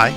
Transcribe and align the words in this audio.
Hi, 0.00 0.10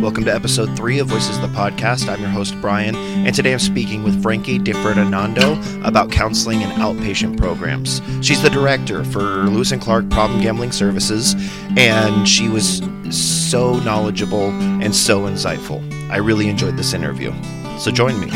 welcome 0.00 0.24
to 0.24 0.34
episode 0.34 0.74
three 0.78 0.98
of 0.98 1.08
Voices 1.08 1.38
the 1.40 1.48
Podcast. 1.48 2.08
I'm 2.08 2.20
your 2.20 2.30
host, 2.30 2.58
Brian, 2.62 2.96
and 2.96 3.36
today 3.36 3.52
I'm 3.52 3.58
speaking 3.58 4.02
with 4.02 4.22
Frankie 4.22 4.58
DiFerdinando 4.58 5.84
about 5.84 6.10
counseling 6.10 6.62
and 6.62 6.72
outpatient 6.80 7.36
programs. 7.36 8.00
She's 8.22 8.40
the 8.40 8.48
director 8.48 9.04
for 9.04 9.20
Lewis 9.20 9.72
and 9.72 9.82
Clark 9.82 10.08
Problem 10.08 10.40
Gambling 10.40 10.72
Services, 10.72 11.34
and 11.76 12.26
she 12.26 12.48
was 12.48 12.80
so 13.10 13.78
knowledgeable 13.80 14.48
and 14.82 14.96
so 14.96 15.24
insightful. 15.24 15.82
I 16.10 16.16
really 16.16 16.48
enjoyed 16.48 16.78
this 16.78 16.94
interview. 16.94 17.30
So 17.78 17.90
join 17.90 18.18
me 18.18 18.30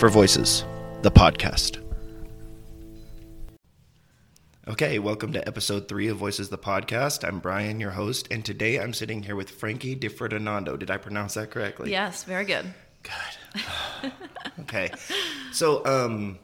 for 0.00 0.08
Voices, 0.08 0.64
the 1.02 1.12
podcast. 1.12 1.81
Okay, 4.68 5.00
welcome 5.00 5.32
to 5.32 5.44
episode 5.44 5.88
three 5.88 6.06
of 6.06 6.18
Voices 6.18 6.48
the 6.48 6.56
Podcast. 6.56 7.26
I'm 7.26 7.40
Brian, 7.40 7.80
your 7.80 7.90
host, 7.90 8.28
and 8.30 8.44
today 8.44 8.78
I'm 8.78 8.94
sitting 8.94 9.24
here 9.24 9.34
with 9.34 9.50
Frankie 9.50 9.96
DiFerdinando. 9.96 10.78
Did 10.78 10.88
I 10.88 10.98
pronounce 10.98 11.34
that 11.34 11.50
correctly? 11.50 11.90
Yes, 11.90 12.22
very 12.22 12.44
good. 12.44 12.72
Good. 13.02 14.12
okay. 14.60 14.92
So, 15.50 15.84
um, 15.84 16.38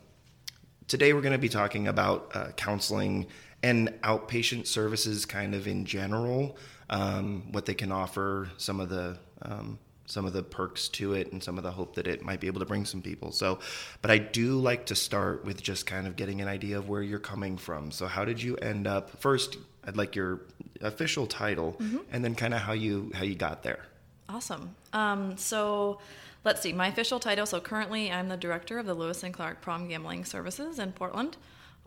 today 0.89 1.13
we're 1.13 1.21
going 1.21 1.31
to 1.31 1.39
be 1.39 1.49
talking 1.49 1.87
about 1.87 2.33
uh, 2.35 2.49
counseling 2.57 3.29
and 3.63 3.91
outpatient 4.03 4.67
services 4.67 5.25
kind 5.25 5.55
of 5.55 5.69
in 5.69 5.85
general, 5.85 6.57
um, 6.91 7.53
what 7.53 7.67
they 7.67 7.75
can 7.75 7.93
offer, 7.93 8.49
some 8.57 8.81
of 8.81 8.89
the 8.89 9.17
um, 9.43 9.79
some 10.09 10.25
of 10.25 10.33
the 10.33 10.43
perks 10.43 10.89
to 10.89 11.13
it 11.13 11.33
and 11.33 11.43
some 11.43 11.59
of 11.59 11.65
the 11.65 11.71
hope 11.71 11.95
that 11.95 12.07
it 12.07 12.23
might 12.23 12.41
be 12.41 12.47
able 12.47 12.61
to 12.61 12.67
bring 12.67 12.85
some 12.85 13.03
people. 13.03 13.31
So, 13.31 13.61
but 14.03 14.11
I 14.11 14.19
do 14.19 14.59
like 14.59 14.87
to 14.87 14.95
start 14.95 15.45
with 15.45 15.63
just 15.63 15.87
kind 15.87 16.07
of 16.07 16.17
getting 16.17 16.41
an 16.41 16.49
idea 16.49 16.79
of 16.79 16.89
where 16.89 17.03
you're 17.03 17.19
coming 17.19 17.57
from. 17.59 17.91
So, 17.91 18.07
how 18.07 18.25
did 18.25 18.43
you 18.43 18.57
end 18.57 18.87
up? 18.87 19.21
First, 19.21 19.59
I'd 19.85 19.97
like 19.97 20.17
your 20.17 20.41
official 20.81 21.27
title, 21.27 21.77
mm-hmm. 21.79 21.99
and 22.11 22.25
then 22.25 22.35
kind 22.35 22.55
of 22.55 22.61
how 22.61 22.73
you 22.73 23.13
how 23.15 23.25
you 23.25 23.35
got 23.35 23.63
there. 23.63 23.85
Awesome. 24.29 24.75
Um, 24.93 25.37
so. 25.37 26.01
Let's 26.45 26.63
see, 26.63 26.73
my 26.73 26.87
official 26.87 27.19
title. 27.19 27.47
So 27.47 27.61
currently, 27.61 28.13
I'm 28.13 28.29
the 28.29 28.37
director 28.37 28.79
of 28.79 28.87
the 28.87 28.95
Lewis 28.95 29.25
and 29.25 29.35
Clark 29.35 29.61
Problem 29.61 29.89
Gambling 29.89 30.25
Services 30.25 30.79
in 30.79 30.93
Portland, 30.93 31.37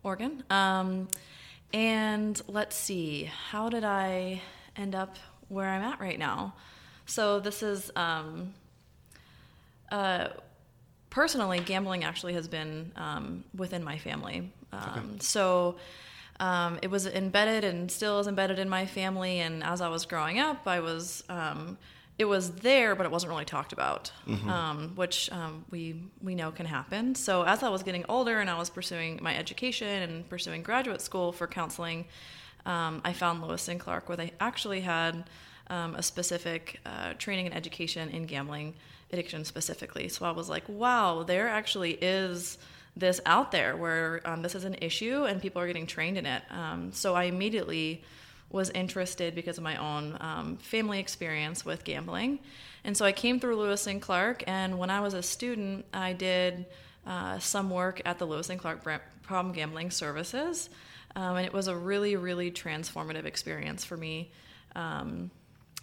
Oregon. 0.04 0.44
Um, 0.50 1.08
and 1.74 2.40
let's 2.48 2.76
see, 2.76 3.32
how 3.50 3.70
did 3.70 3.86
I 3.86 4.42
end 4.76 4.94
up 4.94 5.18
where 5.48 5.68
I'm 5.68 5.82
at 5.82 6.00
right 6.00 6.20
now? 6.20 6.54
So 7.12 7.42
this 7.42 7.62
is 7.62 7.92
um, 7.98 8.54
uh, 9.92 10.30
personally 11.10 11.60
gambling 11.60 12.06
actually 12.06 12.34
has 12.36 12.48
been 12.48 12.94
um, 12.96 13.44
within 13.54 13.84
my 13.84 13.98
family. 13.98 14.50
Um, 14.72 14.82
okay. 14.96 15.20
So 15.20 15.76
um, 16.40 16.80
it 16.82 16.90
was 16.90 17.06
embedded 17.06 17.66
and 17.66 17.92
still 17.92 18.20
is 18.20 18.28
embedded 18.28 18.60
in 18.60 18.70
my 18.70 18.86
family. 18.86 19.42
And 19.42 19.62
as 19.62 19.82
I 19.82 19.90
was 19.90 20.06
growing 20.06 20.40
up, 20.40 20.66
I 20.66 20.80
was 20.80 21.22
um, 21.28 21.78
it 22.18 22.24
was 22.26 22.52
there, 22.52 22.96
but 22.96 23.06
it 23.06 23.12
wasn't 23.12 23.32
really 23.32 23.46
talked 23.46 23.74
about, 23.74 24.14
mm-hmm. 24.26 24.50
um, 24.50 24.92
which 24.96 25.30
um, 25.34 25.66
we 25.70 26.02
we 26.24 26.34
know 26.34 26.52
can 26.52 26.66
happen. 26.66 27.16
So 27.16 27.44
as 27.44 27.62
I 27.62 27.68
was 27.68 27.84
getting 27.84 28.06
older 28.08 28.40
and 28.40 28.50
I 28.50 28.58
was 28.58 28.70
pursuing 28.70 29.20
my 29.22 29.36
education 29.36 30.02
and 30.04 30.30
pursuing 30.30 30.64
graduate 30.64 31.02
school 31.02 31.34
for 31.34 31.46
counseling, 31.46 32.06
um, 32.66 33.02
I 33.04 33.12
found 33.12 33.42
Lewis 33.42 33.68
and 33.68 33.82
Clark 33.82 34.08
where 34.08 34.16
they 34.16 34.32
actually 34.40 34.80
had 34.80 35.26
um, 35.72 35.96
a 35.96 36.04
specific 36.04 36.80
uh, 36.86 37.14
training 37.18 37.48
and 37.48 37.56
education 37.56 38.10
in 38.10 38.26
gambling 38.26 38.76
addiction 39.12 39.46
specifically. 39.46 40.10
So 40.10 40.26
I 40.26 40.32
was 40.32 40.50
like, 40.50 40.68
wow, 40.68 41.24
there 41.24 41.48
actually 41.48 41.94
is 41.94 42.58
this 42.96 43.22
out 43.26 43.52
there 43.52 43.78
where 43.78 44.22
um, 44.26 44.42
this 44.42 44.54
is 44.54 44.66
an 44.66 44.76
issue 44.82 45.24
and 45.24 45.42
people 45.42 45.62
are 45.62 45.68
getting 45.68 45.88
trained 45.88 46.18
in 46.18 46.26
it. 46.26 46.44
Um, 46.52 46.92
so 46.92 47.16
I 47.16 47.24
immediately 47.24 48.04
was 48.50 48.70
interested 48.72 49.34
because 49.34 49.58
of 49.58 49.64
my 49.64 49.78
own 49.78 50.18
um, 50.20 50.58
family 50.58 51.00
experience 51.00 51.66
with 51.66 51.86
gambling. 51.86 52.40
And 52.84 52.98
so 52.98 53.06
I 53.06 53.14
came 53.14 53.40
through 53.40 53.56
Lewis 53.56 53.88
and 53.88 54.02
Clark, 54.02 54.44
and 54.48 54.78
when 54.78 54.90
I 54.90 55.00
was 55.00 55.14
a 55.14 55.22
student, 55.24 55.86
I 55.94 56.12
did 56.12 56.66
uh, 57.08 57.40
some 57.40 57.70
work 57.70 58.02
at 58.04 58.20
the 58.20 58.26
Lewis 58.26 58.50
and 58.50 58.60
Clark 58.60 58.84
Problem 59.24 59.54
Gambling 59.54 59.92
Services. 59.92 60.70
Um, 61.16 61.38
and 61.38 61.46
it 61.46 61.54
was 61.54 61.68
a 61.68 61.76
really, 61.76 62.18
really 62.18 62.52
transformative 62.52 63.26
experience 63.26 63.86
for 63.86 63.96
me. 63.96 64.32
Um, 64.76 65.32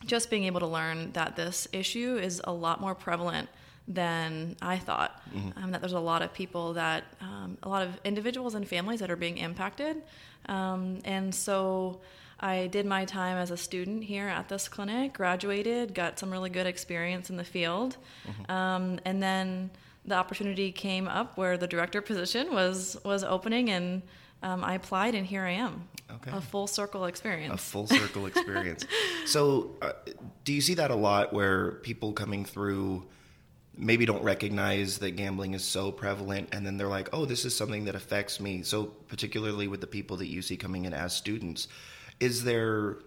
just 0.05 0.31
being 0.31 0.45
able 0.45 0.61
to 0.61 0.67
learn 0.67 1.13
that 1.13 1.37
this 1.37 1.69
issue 1.73 2.17
is 2.17 2.41
a 2.45 2.53
lot 2.53 2.81
more 2.81 2.95
prevalent 2.95 3.49
than 3.87 4.57
I 4.61 4.79
thought. 4.79 5.23
Mm-hmm. 5.35 5.63
Um, 5.63 5.71
that 5.73 5.81
there's 5.81 5.93
a 5.93 6.01
lot 6.01 6.23
of 6.23 6.33
people 6.33 6.75
that, 6.75 7.05
um, 7.21 7.57
a 7.63 7.69
lot 7.69 7.83
of 7.83 7.99
individuals 8.05 8.55
and 8.55 8.69
families 8.69 9.01
that 9.01 9.11
are 9.11 9.17
being 9.17 9.39
impacted. 9.39 10.03
Um, 10.47 10.99
and 11.05 11.35
so 11.35 12.01
I 12.41 12.69
did 12.69 12.87
my 12.87 13.05
time 13.05 13.37
as 13.39 13.51
a 13.51 13.57
student 13.57 14.05
here 14.05 14.29
at 14.29 14.49
this 14.49 14.69
clinic, 14.69 15.15
graduated, 15.15 15.95
got 15.95 16.19
some 16.19 16.31
really 16.31 16.51
good 16.51 16.67
experience 16.67 17.31
in 17.31 17.37
the 17.37 17.45
field. 17.45 17.97
Mm-hmm. 18.27 18.53
Um, 18.53 19.01
and 19.05 19.23
then 19.23 19.71
the 20.05 20.15
opportunity 20.15 20.71
came 20.71 21.09
up 21.09 21.37
where 21.37 21.57
the 21.57 21.67
director 21.67 22.01
position 22.01 22.53
was 22.53 22.97
was 23.05 23.25
opening 23.25 23.71
and 23.71 24.03
um, 24.43 24.65
I 24.65 24.75
applied 24.75 25.15
and 25.15 25.27
here 25.27 25.43
I 25.43 25.53
am. 25.53 25.89
Okay. 26.11 26.31
A 26.33 26.41
full 26.41 26.67
circle 26.67 27.05
experience. 27.05 27.55
A 27.55 27.57
full 27.57 27.87
circle 27.87 28.27
experience. 28.27 28.85
so, 29.27 29.77
uh, 29.83 29.93
do 30.45 30.53
you 30.53 30.61
see 30.61 30.75
that 30.75 30.91
a 30.91 30.95
lot 30.95 31.33
where 31.33 31.73
people 31.73 32.13
coming 32.13 32.45
through 32.45 33.07
maybe 33.77 34.07
don't 34.07 34.23
recognize 34.25 34.99
that 34.99 35.13
gambling 35.13 35.55
is 35.55 35.63
so 35.63 35.93
prevalent 35.93 36.49
and 36.53 36.67
then 36.67 36.77
they're 36.77 36.89
like, 36.89 37.09
oh, 37.13 37.25
this 37.25 37.45
is 37.45 37.55
something 37.55 37.85
that 37.85 37.95
affects 37.95 38.41
me? 38.41 38.63
So, 38.63 38.85
particularly 38.85 39.69
with 39.69 39.81
the 39.81 39.87
people 39.87 40.17
that 40.19 40.29
you 40.29 40.41
see 40.41 40.57
coming 40.57 40.87
in 40.87 40.95
as 40.95 41.15
students, 41.15 41.69
is 42.21 42.45
there 42.45 42.99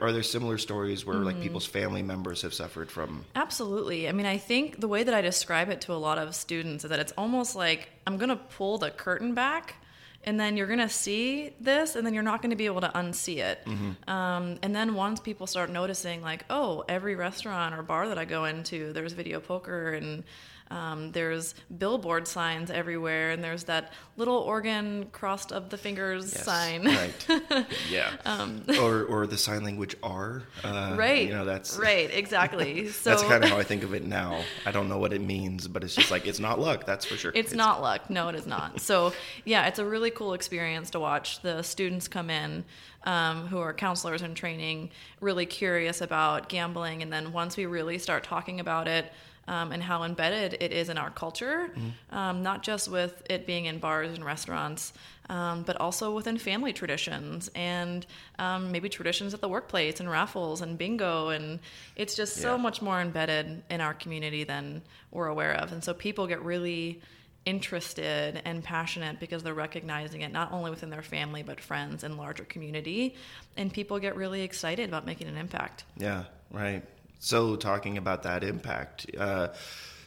are 0.00 0.12
there 0.12 0.22
similar 0.22 0.58
stories 0.58 1.06
where 1.06 1.16
mm-hmm. 1.16 1.26
like 1.26 1.40
people's 1.40 1.66
family 1.66 2.02
members 2.02 2.42
have 2.42 2.52
suffered 2.52 2.90
from 2.90 3.24
absolutely 3.36 4.08
i 4.08 4.12
mean 4.12 4.26
i 4.26 4.36
think 4.36 4.80
the 4.80 4.88
way 4.88 5.04
that 5.04 5.14
i 5.14 5.20
describe 5.20 5.70
it 5.70 5.80
to 5.80 5.92
a 5.92 5.94
lot 5.94 6.18
of 6.18 6.34
students 6.34 6.84
is 6.84 6.90
that 6.90 6.98
it's 6.98 7.12
almost 7.12 7.54
like 7.54 7.88
i'm 8.06 8.16
going 8.16 8.28
to 8.28 8.36
pull 8.36 8.76
the 8.76 8.90
curtain 8.90 9.34
back 9.34 9.76
and 10.24 10.38
then 10.38 10.56
you're 10.56 10.66
gonna 10.66 10.88
see 10.88 11.52
this 11.60 11.96
and 11.96 12.06
then 12.06 12.14
you're 12.14 12.22
not 12.22 12.42
gonna 12.42 12.56
be 12.56 12.66
able 12.66 12.80
to 12.80 12.90
unsee 12.94 13.38
it 13.38 13.64
mm-hmm. 13.64 14.10
um, 14.10 14.58
and 14.62 14.74
then 14.74 14.94
once 14.94 15.20
people 15.20 15.46
start 15.46 15.70
noticing 15.70 16.22
like 16.22 16.44
oh 16.50 16.84
every 16.88 17.14
restaurant 17.14 17.74
or 17.74 17.82
bar 17.82 18.08
that 18.08 18.18
i 18.18 18.24
go 18.24 18.44
into 18.44 18.92
there's 18.92 19.12
video 19.12 19.40
poker 19.40 19.92
and 19.92 20.24
um, 20.72 21.12
there's 21.12 21.54
billboard 21.76 22.26
signs 22.26 22.70
everywhere, 22.70 23.30
and 23.32 23.44
there's 23.44 23.64
that 23.64 23.92
little 24.16 24.38
organ 24.38 25.06
crossed 25.12 25.52
of 25.52 25.68
the 25.68 25.76
fingers 25.76 26.32
yes, 26.32 26.44
sign. 26.44 26.86
Right. 26.86 27.66
yeah. 27.90 28.12
Um, 28.24 28.64
or 28.80 29.04
or 29.04 29.26
the 29.26 29.36
sign 29.36 29.64
language 29.64 29.96
R. 30.02 30.44
Uh, 30.64 30.94
right. 30.96 31.26
You 31.26 31.34
know 31.34 31.44
that's 31.44 31.76
right. 31.76 32.10
Exactly. 32.10 32.90
So 33.02 33.10
that's 33.10 33.22
kind 33.24 33.42
of 33.42 33.50
how 33.50 33.58
I 33.58 33.64
think 33.64 33.82
of 33.82 33.94
it 33.94 34.04
now. 34.04 34.42
I 34.64 34.70
don't 34.70 34.88
know 34.88 34.98
what 34.98 35.12
it 35.12 35.20
means, 35.20 35.66
but 35.66 35.82
it's 35.82 35.94
just 35.94 36.10
like 36.10 36.26
it's 36.26 36.38
not 36.38 36.60
luck. 36.60 36.86
That's 36.86 37.04
for 37.04 37.16
sure. 37.16 37.32
It's, 37.34 37.48
it's 37.50 37.54
not 37.54 37.82
luck. 37.82 38.08
No, 38.08 38.28
it 38.28 38.34
is 38.34 38.46
not. 38.46 38.80
So 38.92 39.12
yeah, 39.44 39.66
it's 39.66 39.78
a 39.78 39.84
really 39.84 40.10
cool 40.10 40.34
experience 40.34 40.90
to 40.90 41.00
watch 41.00 41.40
the 41.40 41.62
students 41.62 42.08
come 42.08 42.30
in. 42.30 42.64
Um, 43.04 43.48
who 43.48 43.58
are 43.58 43.74
counselors 43.74 44.22
in 44.22 44.36
training, 44.36 44.90
really 45.20 45.44
curious 45.44 46.00
about 46.00 46.48
gambling. 46.48 47.02
And 47.02 47.12
then 47.12 47.32
once 47.32 47.56
we 47.56 47.66
really 47.66 47.98
start 47.98 48.22
talking 48.22 48.60
about 48.60 48.86
it, 48.86 49.12
um, 49.48 49.72
and 49.72 49.82
how 49.82 50.04
embedded 50.04 50.56
it 50.60 50.72
is 50.72 50.88
in 50.88 50.98
our 50.98 51.10
culture, 51.10 51.70
mm-hmm. 51.74 52.16
um, 52.16 52.42
not 52.42 52.62
just 52.62 52.88
with 52.88 53.22
it 53.28 53.46
being 53.46 53.66
in 53.66 53.78
bars 53.78 54.12
and 54.12 54.24
restaurants, 54.24 54.92
um, 55.28 55.62
but 55.62 55.76
also 55.80 56.14
within 56.14 56.38
family 56.38 56.72
traditions 56.72 57.50
and 57.54 58.06
um, 58.38 58.70
maybe 58.70 58.88
traditions 58.88 59.34
at 59.34 59.40
the 59.40 59.48
workplace 59.48 60.00
and 60.00 60.10
raffles 60.10 60.60
and 60.60 60.78
bingo. 60.78 61.28
And 61.28 61.58
it's 61.96 62.14
just 62.14 62.36
yeah. 62.36 62.42
so 62.42 62.58
much 62.58 62.82
more 62.82 63.00
embedded 63.00 63.62
in 63.70 63.80
our 63.80 63.94
community 63.94 64.44
than 64.44 64.82
we're 65.10 65.28
aware 65.28 65.54
of. 65.54 65.72
And 65.72 65.82
so 65.82 65.94
people 65.94 66.26
get 66.26 66.42
really 66.42 67.00
interested 67.44 68.40
and 68.44 68.62
passionate 68.62 69.18
because 69.18 69.42
they're 69.42 69.54
recognizing 69.54 70.20
it 70.20 70.32
not 70.32 70.52
only 70.52 70.70
within 70.70 70.90
their 70.90 71.02
family 71.02 71.42
but 71.42 71.60
friends 71.60 72.04
and 72.04 72.16
larger 72.16 72.44
community 72.44 73.16
and 73.56 73.72
people 73.72 73.98
get 73.98 74.14
really 74.14 74.42
excited 74.42 74.88
about 74.88 75.04
making 75.04 75.26
an 75.26 75.36
impact 75.36 75.82
yeah 75.96 76.22
right 76.52 76.84
so 77.22 77.54
talking 77.54 77.98
about 77.98 78.24
that 78.24 78.42
impact. 78.42 79.06
Uh, 79.16 79.48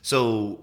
so 0.02 0.60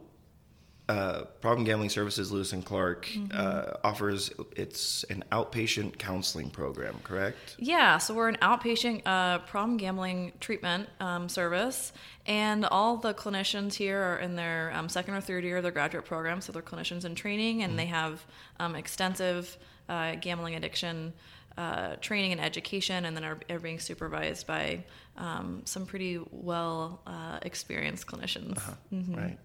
uh, 0.86 1.22
Problem 1.40 1.64
Gambling 1.64 1.88
Services 1.88 2.30
Lewis 2.30 2.52
and 2.52 2.62
Clark 2.62 3.06
mm-hmm. 3.06 3.30
uh, 3.32 3.78
offers 3.82 4.30
it's 4.54 5.04
an 5.04 5.24
outpatient 5.32 5.96
counseling 5.96 6.50
program, 6.50 6.96
correct? 7.04 7.56
Yeah, 7.58 7.96
so 7.96 8.12
we're 8.12 8.28
an 8.28 8.36
outpatient 8.42 9.00
uh, 9.06 9.38
problem 9.38 9.78
gambling 9.78 10.32
treatment 10.40 10.90
um, 11.00 11.30
service, 11.30 11.94
and 12.26 12.66
all 12.66 12.98
the 12.98 13.14
clinicians 13.14 13.72
here 13.72 14.02
are 14.02 14.18
in 14.18 14.36
their 14.36 14.72
um, 14.74 14.90
second 14.90 15.14
or 15.14 15.22
third 15.22 15.44
year 15.44 15.56
of 15.56 15.62
their 15.62 15.72
graduate 15.72 16.04
program, 16.04 16.42
so 16.42 16.52
they're 16.52 16.60
clinicians 16.60 17.06
in 17.06 17.14
training, 17.14 17.62
and 17.62 17.70
mm-hmm. 17.70 17.78
they 17.78 17.86
have 17.86 18.26
um, 18.60 18.74
extensive 18.74 19.56
uh, 19.88 20.16
gambling 20.16 20.54
addiction 20.54 21.14
uh, 21.56 21.96
training 22.00 22.32
and 22.32 22.40
education, 22.40 23.04
and 23.04 23.16
then 23.16 23.24
are, 23.24 23.38
are 23.50 23.58
being 23.58 23.78
supervised 23.78 24.46
by 24.46 24.84
um, 25.16 25.62
some 25.64 25.86
pretty 25.86 26.20
well 26.30 27.00
uh, 27.06 27.38
experienced 27.42 28.06
clinicians. 28.06 28.56
Uh-huh. 28.56 28.72
Mm-hmm. 28.92 29.14
Right. 29.14 29.38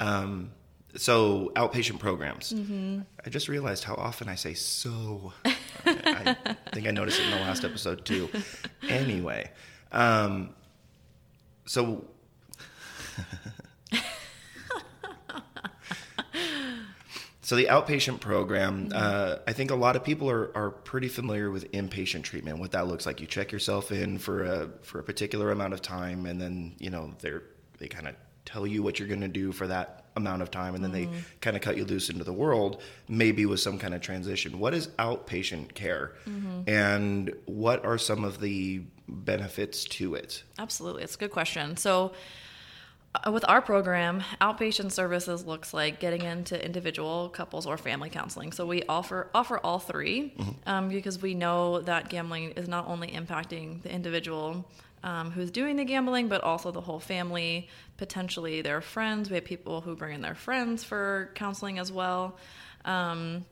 Um, 0.00 0.50
so 0.96 1.52
outpatient 1.54 1.98
programs. 1.98 2.52
Mm-hmm. 2.52 3.00
I 3.24 3.30
just 3.30 3.48
realized 3.48 3.84
how 3.84 3.94
often 3.94 4.28
I 4.28 4.34
say 4.34 4.54
so. 4.54 5.32
I, 5.44 5.56
I 6.46 6.56
think 6.72 6.86
I 6.86 6.90
noticed 6.90 7.20
it 7.20 7.24
in 7.24 7.30
the 7.30 7.36
last 7.36 7.64
episode 7.64 8.04
too. 8.04 8.28
Anyway, 8.88 9.50
um, 9.92 10.50
so 11.66 12.04
So 17.48 17.56
the 17.56 17.64
outpatient 17.64 18.20
program, 18.20 18.90
mm-hmm. 18.90 18.92
uh, 18.94 19.36
I 19.46 19.54
think 19.54 19.70
a 19.70 19.74
lot 19.74 19.96
of 19.96 20.04
people 20.04 20.28
are, 20.28 20.54
are 20.54 20.70
pretty 20.70 21.08
familiar 21.08 21.50
with 21.50 21.72
inpatient 21.72 22.24
treatment. 22.24 22.58
What 22.58 22.72
that 22.72 22.86
looks 22.86 23.06
like, 23.06 23.22
you 23.22 23.26
check 23.26 23.52
yourself 23.52 23.90
in 23.90 24.18
for 24.18 24.44
a 24.44 24.68
for 24.82 24.98
a 24.98 25.02
particular 25.02 25.50
amount 25.50 25.72
of 25.72 25.80
time, 25.80 26.26
and 26.26 26.38
then 26.38 26.74
you 26.78 26.90
know 26.90 27.14
they're 27.20 27.44
they 27.78 27.88
kind 27.88 28.06
of 28.06 28.16
tell 28.44 28.66
you 28.66 28.82
what 28.82 28.98
you're 28.98 29.08
going 29.08 29.22
to 29.22 29.28
do 29.28 29.50
for 29.50 29.66
that 29.66 30.04
amount 30.14 30.42
of 30.42 30.50
time, 30.50 30.74
and 30.74 30.84
then 30.84 30.92
they 30.92 31.06
mm-hmm. 31.06 31.16
kind 31.40 31.56
of 31.56 31.62
cut 31.62 31.78
you 31.78 31.86
loose 31.86 32.10
into 32.10 32.22
the 32.22 32.34
world, 32.34 32.82
maybe 33.08 33.46
with 33.46 33.60
some 33.60 33.78
kind 33.78 33.94
of 33.94 34.02
transition. 34.02 34.58
What 34.58 34.74
is 34.74 34.88
outpatient 34.98 35.72
care, 35.72 36.12
mm-hmm. 36.26 36.68
and 36.68 37.32
what 37.46 37.82
are 37.86 37.96
some 37.96 38.24
of 38.24 38.40
the 38.40 38.82
benefits 39.08 39.84
to 39.84 40.16
it? 40.16 40.42
Absolutely. 40.58 41.02
It's 41.02 41.14
a 41.14 41.18
good 41.18 41.30
question. 41.30 41.78
So, 41.78 42.12
with 43.32 43.44
our 43.48 43.60
program, 43.60 44.22
outpatient 44.40 44.92
services 44.92 45.46
looks 45.46 45.74
like 45.74 46.00
getting 46.00 46.22
into 46.22 46.62
individual, 46.62 47.28
couples, 47.28 47.66
or 47.66 47.76
family 47.76 48.10
counseling. 48.10 48.52
So 48.52 48.66
we 48.66 48.82
offer 48.88 49.28
offer 49.34 49.58
all 49.58 49.78
3 49.78 50.34
um, 50.66 50.88
because 50.88 51.20
we 51.20 51.34
know 51.34 51.80
that 51.80 52.08
gambling 52.08 52.52
is 52.52 52.68
not 52.68 52.86
only 52.88 53.08
impacting 53.08 53.82
the 53.82 53.92
individual 53.92 54.64
um, 55.02 55.30
who's 55.30 55.50
doing 55.50 55.76
the 55.76 55.84
gambling, 55.84 56.28
but 56.28 56.42
also 56.42 56.70
the 56.70 56.80
whole 56.80 57.00
family, 57.00 57.68
potentially 57.96 58.62
their 58.62 58.80
friends. 58.80 59.30
We 59.30 59.36
have 59.36 59.44
people 59.44 59.80
who 59.80 59.94
bring 59.94 60.14
in 60.14 60.20
their 60.20 60.34
friends 60.34 60.84
for 60.84 61.30
counseling 61.34 61.78
as 61.78 61.92
well. 61.92 62.36
Um, 62.84 63.44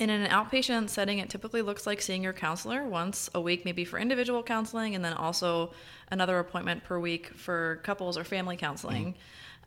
and 0.00 0.10
in 0.10 0.22
an 0.22 0.30
outpatient 0.30 0.88
setting, 0.88 1.18
it 1.18 1.30
typically 1.30 1.62
looks 1.62 1.86
like 1.86 2.02
seeing 2.02 2.22
your 2.22 2.32
counselor 2.32 2.84
once 2.84 3.30
a 3.34 3.40
week, 3.40 3.64
maybe 3.64 3.84
for 3.84 3.98
individual 3.98 4.42
counseling, 4.42 4.94
and 4.94 5.04
then 5.04 5.12
also 5.12 5.72
another 6.10 6.38
appointment 6.38 6.84
per 6.84 6.98
week 6.98 7.28
for 7.28 7.80
couples 7.84 8.18
or 8.18 8.24
family 8.24 8.56
counseling. 8.56 9.14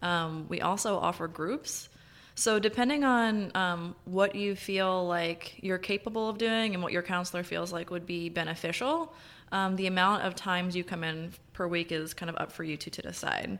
Um, 0.01 0.45
we 0.50 0.62
also 0.62 0.97
offer 0.97 1.27
groups. 1.27 1.89
So, 2.35 2.59
depending 2.59 3.03
on 3.03 3.51
um, 3.56 3.95
what 4.06 4.35
you 4.35 4.56
feel 4.56 5.07
like 5.07 5.56
you're 5.62 5.79
capable 5.79 6.30
of 6.30 6.38
doing 6.38 6.75
and 6.75 6.83
what 6.83 6.91
your 6.91 7.01
counselor 7.01 7.41
feels 7.44 7.73
like 7.73 7.89
would 7.89 8.06
be 8.06 8.30
beneficial, 8.30 9.12
um, 9.51 9.75
the 9.75 9.88
amount 9.88 10.21
of 10.23 10.35
times 10.35 10.75
you 10.75 10.83
come 10.83 11.03
in 11.03 11.31
per 11.53 11.65
week 11.68 11.91
is 11.91 12.13
kind 12.13 12.30
of 12.30 12.35
up 12.38 12.51
for 12.51 12.63
you 12.63 12.77
two 12.77 12.91
to 12.91 13.01
decide. 13.01 13.57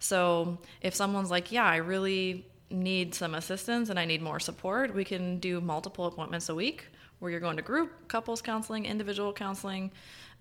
So, 0.00 0.58
if 0.80 0.94
someone's 0.94 1.30
like, 1.30 1.52
Yeah, 1.52 1.66
I 1.66 1.76
really 1.76 2.46
need 2.70 3.14
some 3.14 3.34
assistance 3.34 3.90
and 3.90 3.98
I 3.98 4.04
need 4.04 4.22
more 4.22 4.40
support, 4.40 4.94
we 4.94 5.04
can 5.04 5.38
do 5.38 5.60
multiple 5.60 6.06
appointments 6.06 6.48
a 6.48 6.54
week 6.54 6.86
where 7.18 7.30
you're 7.30 7.40
going 7.40 7.56
to 7.56 7.62
group, 7.62 8.08
couples 8.08 8.42
counseling, 8.42 8.84
individual 8.84 9.32
counseling. 9.32 9.90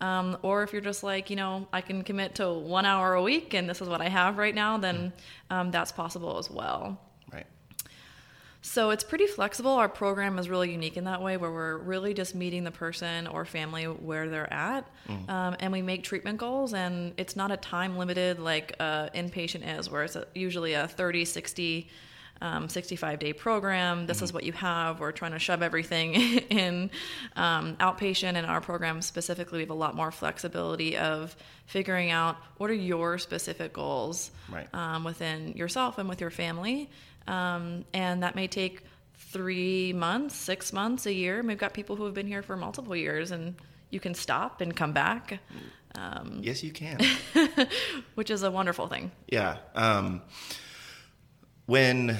Um, 0.01 0.37
or 0.41 0.63
if 0.63 0.73
you're 0.73 0.81
just 0.81 1.03
like, 1.03 1.29
you 1.29 1.37
know, 1.37 1.67
I 1.71 1.79
can 1.81 2.03
commit 2.03 2.35
to 2.35 2.51
one 2.51 2.85
hour 2.85 3.13
a 3.13 3.21
week 3.21 3.53
and 3.53 3.69
this 3.69 3.81
is 3.81 3.87
what 3.87 4.01
I 4.01 4.09
have 4.09 4.37
right 4.37 4.53
now, 4.53 4.77
then 4.77 5.13
um, 5.49 5.71
that's 5.71 5.91
possible 5.91 6.37
as 6.37 6.49
well. 6.49 6.99
Right. 7.31 7.45
So 8.61 8.89
it's 8.89 9.05
pretty 9.05 9.27
flexible. 9.27 9.71
Our 9.71 9.87
program 9.87 10.37
is 10.37 10.49
really 10.49 10.71
unique 10.71 10.97
in 10.97 11.05
that 11.05 11.21
way, 11.21 11.37
where 11.37 11.51
we're 11.51 11.77
really 11.77 12.13
just 12.13 12.35
meeting 12.35 12.63
the 12.63 12.71
person 12.71 13.27
or 13.27 13.45
family 13.45 13.83
where 13.83 14.27
they're 14.27 14.51
at, 14.51 14.89
um, 15.29 15.55
and 15.59 15.71
we 15.71 15.81
make 15.81 16.03
treatment 16.03 16.39
goals. 16.39 16.73
And 16.73 17.13
it's 17.15 17.35
not 17.35 17.51
a 17.51 17.57
time 17.57 17.95
limited 17.95 18.39
like 18.39 18.75
uh, 18.79 19.09
inpatient 19.15 19.79
is, 19.79 19.89
where 19.89 20.03
it's 20.03 20.15
a, 20.15 20.25
usually 20.33 20.73
a 20.73 20.87
30, 20.87 21.25
60, 21.25 21.87
um, 22.41 22.67
65 22.69 23.19
day 23.19 23.33
program. 23.33 24.05
This 24.07 24.21
is 24.21 24.33
what 24.33 24.43
you 24.43 24.51
have. 24.53 24.99
We're 24.99 25.11
trying 25.11 25.31
to 25.31 25.39
shove 25.39 25.61
everything 25.61 26.13
in 26.49 26.91
um, 27.35 27.75
outpatient. 27.77 28.35
In 28.35 28.45
our 28.45 28.61
program 28.61 29.01
specifically, 29.01 29.57
we 29.59 29.63
have 29.63 29.69
a 29.69 29.73
lot 29.73 29.95
more 29.95 30.11
flexibility 30.11 30.97
of 30.97 31.35
figuring 31.65 32.11
out 32.11 32.37
what 32.57 32.69
are 32.69 32.73
your 32.73 33.17
specific 33.17 33.73
goals 33.73 34.31
Right. 34.51 34.67
um, 34.73 35.03
within 35.03 35.53
yourself 35.53 35.97
and 35.97 36.07
with 36.09 36.21
your 36.21 36.29
family. 36.29 36.89
Um, 37.27 37.85
and 37.93 38.21
that 38.23 38.35
may 38.35 38.47
take 38.47 38.81
three 39.17 39.93
months, 39.93 40.35
six 40.35 40.71
months, 40.73 41.05
a 41.05 41.13
year. 41.13 41.41
We've 41.41 41.57
got 41.57 41.73
people 41.73 41.95
who 41.95 42.05
have 42.05 42.13
been 42.13 42.27
here 42.27 42.43
for 42.43 42.55
multiple 42.55 42.95
years, 42.95 43.31
and 43.31 43.55
you 43.89 43.99
can 43.99 44.13
stop 44.13 44.61
and 44.61 44.75
come 44.75 44.91
back, 44.93 45.39
um, 45.95 46.41
Yes, 46.43 46.63
you 46.63 46.71
can. 46.71 46.99
which 48.15 48.29
is 48.29 48.43
a 48.43 48.51
wonderful 48.51 48.87
thing. 48.87 49.11
Yeah. 49.27 49.57
When 51.65 52.17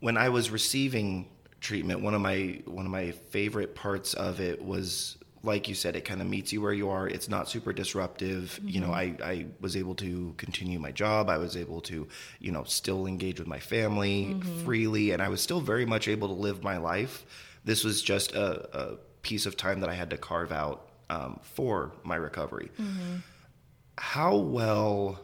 when 0.00 0.16
I 0.16 0.28
was 0.28 0.50
receiving 0.50 1.28
treatment, 1.60 2.02
one 2.02 2.14
of 2.14 2.20
my 2.20 2.62
one 2.66 2.86
of 2.86 2.92
my 2.92 3.10
favorite 3.10 3.74
parts 3.74 4.14
of 4.14 4.40
it 4.40 4.62
was 4.62 5.18
like 5.42 5.68
you 5.68 5.74
said, 5.74 5.96
it 5.96 6.04
kind 6.04 6.20
of 6.20 6.26
meets 6.26 6.52
you 6.52 6.60
where 6.60 6.72
you 6.72 6.90
are. 6.90 7.06
It's 7.06 7.28
not 7.28 7.48
super 7.48 7.72
disruptive. 7.72 8.58
You 8.62 8.80
know, 8.80 8.88
mm-hmm. 8.88 9.22
I, 9.22 9.30
I 9.30 9.46
was 9.60 9.76
able 9.76 9.94
to 9.96 10.34
continue 10.36 10.78
my 10.78 10.92
job. 10.92 11.28
I 11.28 11.38
was 11.38 11.56
able 11.56 11.80
to, 11.82 12.08
you 12.40 12.52
know, 12.52 12.64
still 12.64 13.06
engage 13.06 13.38
with 13.38 13.48
my 13.48 13.60
family 13.60 14.26
mm-hmm. 14.26 14.64
freely, 14.64 15.12
and 15.12 15.22
I 15.22 15.28
was 15.28 15.40
still 15.40 15.60
very 15.60 15.86
much 15.86 16.08
able 16.08 16.28
to 16.28 16.34
live 16.34 16.62
my 16.62 16.76
life. 16.76 17.24
This 17.64 17.84
was 17.84 18.02
just 18.02 18.32
a, 18.32 18.78
a 18.78 18.96
piece 19.22 19.46
of 19.46 19.56
time 19.56 19.80
that 19.80 19.88
I 19.88 19.94
had 19.94 20.10
to 20.10 20.16
carve 20.16 20.52
out 20.52 20.88
um, 21.08 21.38
for 21.42 21.92
my 22.02 22.16
recovery. 22.16 22.70
Mm-hmm. 22.78 23.16
How 23.96 24.36
well 24.36 25.20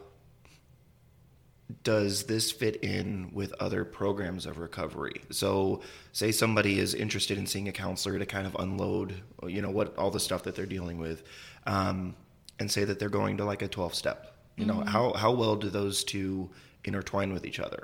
does 1.83 2.23
this 2.23 2.51
fit 2.51 2.77
in 2.77 3.31
with 3.33 3.53
other 3.59 3.83
programs 3.83 4.45
of 4.45 4.57
recovery? 4.57 5.21
So, 5.31 5.81
say 6.11 6.31
somebody 6.31 6.79
is 6.79 6.93
interested 6.93 7.37
in 7.37 7.47
seeing 7.47 7.67
a 7.67 7.71
counselor 7.71 8.19
to 8.19 8.25
kind 8.25 8.45
of 8.45 8.55
unload, 8.59 9.15
you 9.47 9.61
know, 9.61 9.71
what 9.71 9.97
all 9.97 10.11
the 10.11 10.19
stuff 10.19 10.43
that 10.43 10.55
they're 10.55 10.65
dealing 10.65 10.99
with, 10.99 11.23
um, 11.65 12.15
and 12.59 12.69
say 12.69 12.83
that 12.83 12.99
they're 12.99 13.09
going 13.09 13.37
to 13.37 13.45
like 13.45 13.61
a 13.61 13.67
twelve 13.67 13.95
step. 13.95 14.35
You 14.57 14.65
know, 14.65 14.81
how 14.85 15.13
how 15.13 15.31
well 15.31 15.55
do 15.55 15.69
those 15.69 16.03
two 16.03 16.49
intertwine 16.85 17.33
with 17.33 17.45
each 17.45 17.59
other? 17.59 17.83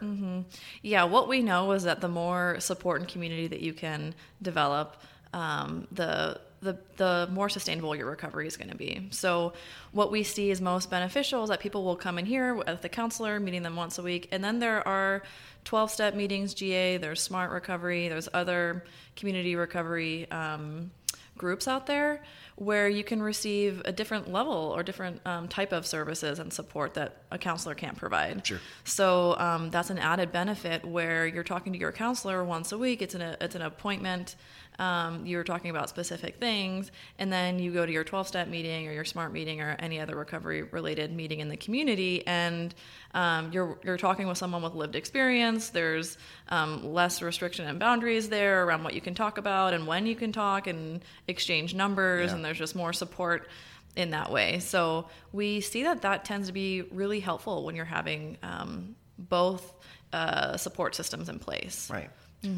Yeah, 0.84 1.04
what 1.04 1.27
we 1.27 1.42
know 1.42 1.72
is 1.72 1.84
that 1.84 2.01
the 2.01 2.07
more 2.07 2.57
support 2.60 3.01
and 3.01 3.10
community 3.10 3.48
that 3.48 3.62
you 3.62 3.74
can 3.74 4.13
develop, 4.42 5.01
um, 5.34 5.88
the 5.92 6.39
the 6.62 6.78
the 6.98 7.28
more 7.31 7.50
sustainable 7.50 7.96
your 7.96 8.10
recovery 8.10 8.48
is 8.48 8.56
going 8.56 8.69
to 8.69 8.78
be. 8.78 9.08
So, 9.12 9.54
what 9.92 10.12
we 10.12 10.24
see 10.24 10.52
is 10.52 10.62
most 10.62 10.90
beneficial 10.90 11.44
is 11.44 11.50
that 11.50 11.60
people 11.60 11.84
will 11.84 11.96
come 11.96 12.19
in 12.19 12.25
here 12.25 12.54
with 12.54 12.81
the 12.81 12.90
counselor, 12.90 13.40
meeting 13.40 13.63
them 13.63 13.75
once 13.75 13.98
a 13.98 14.04
week, 14.04 14.30
and 14.31 14.44
then 14.44 14.60
there 14.60 14.88
are 14.88 15.24
12 15.66 15.92
step 15.92 16.16
meetings, 16.16 16.54
GA. 16.54 16.98
There's 16.98 17.22
Smart 17.22 17.52
Recovery. 17.52 18.08
There's 18.08 18.30
other 18.34 18.84
community 19.15 19.56
recovery. 19.56 20.30
Um, 20.32 20.91
groups 21.38 21.68
out 21.68 21.88
there 21.88 22.22
where 22.62 22.88
you 22.88 23.03
can 23.03 23.24
receive 23.24 23.82
a 23.86 23.91
different 23.91 24.32
level 24.32 24.53
or 24.53 24.84
different 24.84 25.20
um, 25.25 25.48
type 25.48 25.72
of 25.72 25.84
services 25.84 26.38
and 26.38 26.53
support 26.53 26.94
that 26.94 27.24
a 27.32 27.38
counselor 27.39 27.74
can't 27.74 27.98
provide. 27.98 28.46
Sure. 28.46 28.60
So 28.84 29.36
um, 29.39 29.72
that's 29.72 29.89
an 29.89 29.98
added 29.98 30.32
benefit 30.32 30.86
where 30.86 31.25
you're 31.25 31.44
talking 31.44 31.74
to 31.74 31.80
your 31.80 31.91
counselor 31.91 32.44
once 32.44 32.72
a 32.72 32.77
week. 32.77 33.01
It's 33.01 33.15
an 33.15 33.22
it's 33.41 33.56
an 33.56 33.63
appointment. 33.63 34.36
Um, 34.80 35.25
you're 35.25 35.44
talking 35.44 35.70
about 35.70 35.89
specific 35.89 36.38
things, 36.39 36.91
and 37.20 37.32
then 37.32 37.60
you 37.60 37.72
go 37.72 37.86
to 37.86 37.91
your 37.91 38.03
12 38.06 38.27
step 38.27 38.48
meeting 38.48 38.88
or 38.88 38.94
your 38.94 39.03
SMART 39.06 39.32
meeting 39.32 39.62
or 39.62 39.75
any 39.77 40.00
other 40.00 40.15
recovery 40.15 40.63
related 40.63 41.12
meeting 41.12 41.39
in 41.39 41.50
the 41.50 41.58
community, 41.58 42.25
and 42.25 42.74
um, 43.13 43.51
you're 43.51 43.77
you're 43.84 43.98
talking 43.98 44.27
with 44.27 44.38
someone 44.38 44.62
with 44.63 44.74
lived 44.74 44.96
experience. 44.96 45.70
There's 45.70 46.18
um, 46.50 46.94
less 46.94 47.22
restriction 47.22 47.68
and 47.68 47.80
boundaries 47.80 48.30
there 48.30 48.63
around 48.65 48.84
what 48.84 48.94
you 48.94 49.01
can 49.01 49.13
talk 49.13 49.38
about 49.38 49.74
and 49.74 49.86
when 49.86 50.06
you 50.06 50.15
can 50.15 50.32
talk 50.32 50.68
and 50.68 51.01
exchange 51.27 51.75
numbers, 51.75 52.30
Yeah. 52.30 52.36
and 52.36 52.46
there's 52.51 52.60
just 52.60 52.75
more 52.75 52.91
support 52.91 53.48
in 53.96 54.10
that 54.12 54.29
way. 54.29 54.60
So 54.60 55.08
we 55.31 55.62
see 55.62 55.84
that 55.84 56.01
that 56.01 56.25
tends 56.25 56.48
to 56.48 56.53
be 56.53 56.81
really 56.81 57.22
helpful 57.22 57.63
when 57.63 57.77
you're 57.77 57.86
having 57.86 58.38
um, 58.43 58.96
both 59.17 59.74
uh, 60.12 60.58
support 60.58 60.93
systems 60.93 61.29
in 61.29 61.39
place. 61.39 61.89
Right. 61.89 62.10